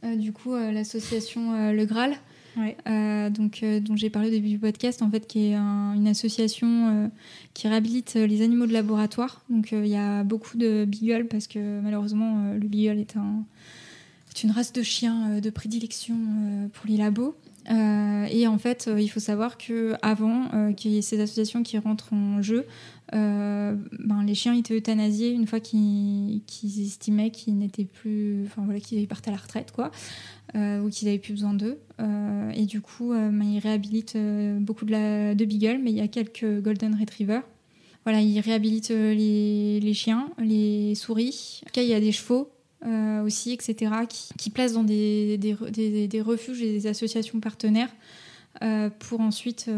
[0.03, 2.17] Euh, Du coup, l'association Le Graal,
[2.87, 6.07] euh, donc, euh, dont j'ai parlé au début du podcast, en fait, qui est une
[6.07, 7.07] association euh,
[7.53, 9.43] qui réhabilite les animaux de laboratoire.
[9.49, 13.43] Donc, il y a beaucoup de beagle parce que malheureusement, le beagle est, un,
[14.29, 16.15] est une race de chien de prédilection
[16.73, 17.35] pour les labos.
[17.69, 22.41] et en fait, il faut savoir qu'avant qu'il y ait ces associations qui rentrent en
[22.41, 22.65] jeu,
[23.11, 29.07] ben, les chiens étaient euthanasiés une fois qu'ils estimaient qu'ils n'étaient plus, enfin voilà, qu'ils
[29.07, 29.91] partaient à la retraite, quoi.
[30.55, 31.77] Euh, ou qu'ils n'avaient plus besoin d'eux.
[31.99, 34.17] Euh, et du coup, euh, ben, ils réhabilitent
[34.59, 37.41] beaucoup de, la, Beagle, mais il y a quelques Golden Retriever.
[38.05, 41.61] Voilà, ils réhabilitent les, chiens, les souris.
[41.63, 42.49] En tout cas, il y a des chevaux
[43.25, 43.91] aussi, etc.,
[44.37, 45.37] qui, placent dans des,
[46.25, 47.89] refuges et des associations partenaires
[48.99, 49.69] pour ensuite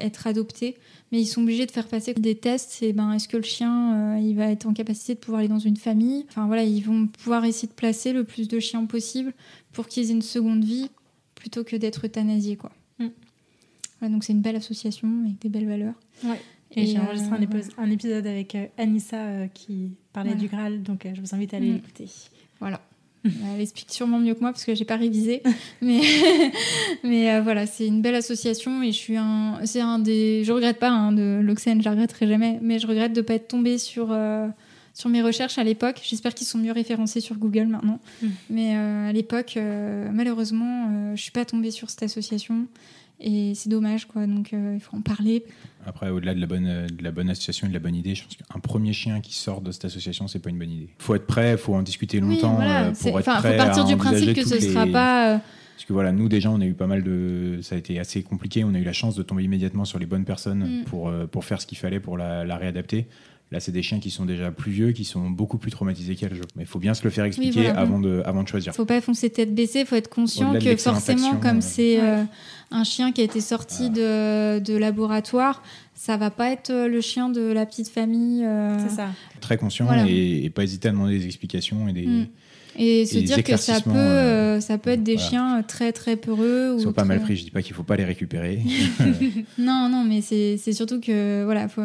[0.00, 0.76] être adoptés
[1.12, 2.82] mais ils sont obligés de faire passer des tests.
[2.82, 5.48] Et ben, est-ce que le chien, euh, il va être en capacité de pouvoir aller
[5.48, 6.26] dans une famille?
[6.28, 9.32] Enfin voilà, ils vont pouvoir essayer de placer le plus de chiens possible
[9.72, 10.90] pour qu'ils aient une seconde vie
[11.34, 12.72] plutôt que d'être euthanasiés, quoi.
[12.98, 14.08] Mm.
[14.08, 15.94] donc c'est une belle association avec des belles valeurs.
[16.24, 16.40] Ouais.
[16.72, 21.06] Et, j'ai enregistré un, un, épisode avec euh, Anissa euh, qui parlait du Graal, donc
[21.14, 21.74] je vous invite à aller mm.
[21.74, 22.08] l'écouter.
[22.58, 22.80] Voilà.
[23.54, 25.42] Elle explique sûrement mieux que moi parce que j'ai pas révisé.
[25.82, 26.00] mais
[27.04, 29.60] mais euh, voilà, c'est une belle association et je suis un.
[29.64, 30.44] C'est un des.
[30.44, 32.58] Je regrette pas hein, de l'Oxen, je regretterai jamais.
[32.62, 34.08] Mais je regrette de pas être tombée sur.
[34.10, 34.48] Euh,
[34.94, 38.00] sur mes recherches à l'époque, j'espère qu'ils sont mieux référencés sur Google maintenant.
[38.22, 38.26] Mm.
[38.48, 39.58] Mais euh, à l'époque,
[40.10, 42.66] malheureusement, je suis pas tombée sur cette association.
[43.20, 44.26] Et c'est dommage, quoi.
[44.26, 45.44] Donc, euh, il faut en parler.
[45.86, 48.24] Après, au-delà de la bonne, de la bonne association et de la bonne idée, je
[48.24, 50.88] pense qu'un premier chien qui sort de cette association, c'est pas une bonne idée.
[50.98, 53.54] Il faut être prêt, il faut en discuter longtemps euh, pour être prêt.
[53.54, 55.34] Il faut partir du principe que ce sera pas.
[55.34, 55.38] Euh,
[55.76, 57.60] parce que voilà, nous déjà, on a eu pas mal de.
[57.62, 58.64] Ça a été assez compliqué.
[58.64, 60.84] On a eu la chance de tomber immédiatement sur les bonnes personnes mm.
[60.84, 63.06] pour, pour faire ce qu'il fallait pour la, la réadapter.
[63.52, 66.32] Là, c'est des chiens qui sont déjà plus vieux, qui sont beaucoup plus traumatisés qu'elle.
[66.56, 68.72] Mais il faut bien se le faire expliquer avant, de, avant de choisir.
[68.72, 71.60] Il ne faut pas foncer tête baissée, il faut être conscient que forcément, comme euh,
[71.60, 72.24] c'est euh,
[72.72, 75.62] un chien qui a été sorti de, de, laboratoire,
[75.94, 78.44] ça va pas être euh, le chien de la petite famille.
[78.80, 79.10] C'est ça.
[79.40, 82.06] Très conscient et, pas hésiter à demander des explications et des.
[82.06, 82.26] Mm.
[82.78, 86.74] Et se dire que ça peut, euh, ça peut être des chiens très très peureux.
[86.78, 88.62] Ils sont pas mal pris, je dis pas qu'il faut pas les récupérer.
[89.58, 91.82] non, non, mais c'est surtout que, voilà, faut,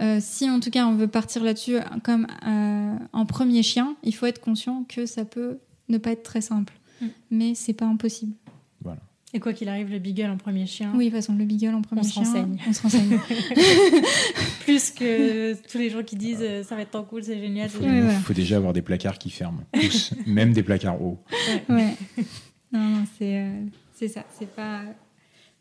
[0.00, 4.14] euh, si en tout cas on veut partir là-dessus comme euh, en premier chien, il
[4.14, 6.72] faut être conscient que ça peut ne pas être très simple.
[7.00, 7.06] Mm.
[7.30, 8.32] Mais c'est pas impossible.
[9.32, 10.92] Et quoi qu'il arrive, le beagle en premier chien.
[10.94, 12.22] Oui, de toute façon, le beagle en premier chien.
[12.66, 13.18] On se renseigne.
[14.60, 17.70] Plus que tous les gens qui disent euh, ça va être tant cool, c'est génial.
[17.80, 19.62] Il faut, déjà avoir des placards qui ferment.
[20.26, 21.18] même des placards hauts.
[21.68, 21.94] Ouais.
[22.72, 23.64] non, non, c'est euh,
[23.94, 24.24] c'est ça.
[24.36, 24.82] C'est pas,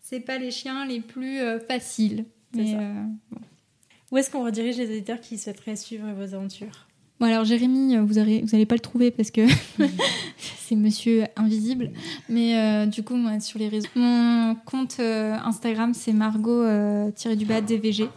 [0.02, 2.26] c'est pas les chiens les plus euh, faciles.
[2.56, 2.74] Mais,
[3.32, 3.40] bon.
[4.12, 6.89] Où est-ce qu'on redirige les éditeurs qui souhaiteraient suivre vos aventures?
[7.20, 9.42] Bon alors Jérémy, euh, vous n'allez vous allez pas le trouver parce que
[10.38, 11.92] c'est Monsieur Invisible.
[12.30, 17.46] Mais euh, du coup, moi, sur les réseaux, mon compte euh, Instagram c'est Margot du
[17.46, 18.08] bas DVG.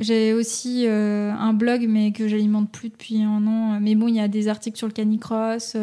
[0.00, 3.78] J'ai aussi un blog mais que j'alimente plus depuis un an.
[3.80, 5.76] Mais bon, il y a des articles sur le canicross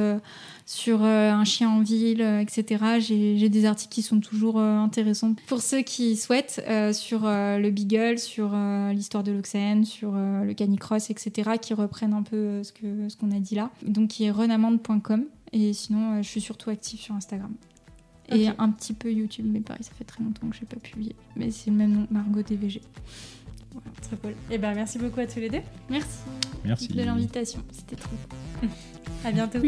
[0.69, 2.99] sur euh, un chien en ville, euh, etc.
[2.99, 6.63] J'ai des articles qui sont toujours euh, intéressants pour ceux qui souhaitent
[6.93, 8.55] sur le Beagle, sur
[8.93, 11.51] l'histoire de l'Oxène, sur le Canicross, etc.
[11.59, 13.71] qui reprennent un peu ce qu'on ce qu'on a dit là.
[13.81, 17.51] Donc qui est renamande.com et sinon je suis surtout active sur Instagram.
[18.31, 20.79] Et un petit peu YouTube, mais pareil, ça fait très longtemps que je n'ai pas
[20.79, 21.15] publié.
[21.35, 22.81] Mais c'est le même nom, Margot TVG.
[23.83, 24.31] Voilà, très cool.
[24.31, 25.61] Et eh ben merci beaucoup à tous les deux.
[25.89, 26.19] Merci.
[26.65, 26.87] Merci.
[26.89, 28.15] De l'invitation, c'était trop.
[29.25, 29.59] À bientôt.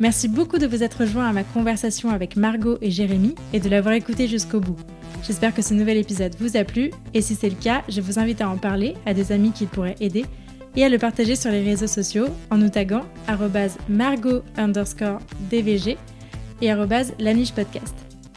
[0.00, 3.68] Merci beaucoup de vous être joint à ma conversation avec Margot et Jérémy et de
[3.68, 4.76] l'avoir écouté jusqu'au bout.
[5.22, 8.18] J'espère que ce nouvel épisode vous a plu et si c'est le cas, je vous
[8.18, 10.24] invite à en parler à des amis qui pourraient aider
[10.74, 13.04] et à le partager sur les réseaux sociaux en nous taguant
[13.88, 15.20] margot underscore
[15.50, 15.96] dvg
[16.60, 16.72] et
[17.20, 18.01] laniche podcast.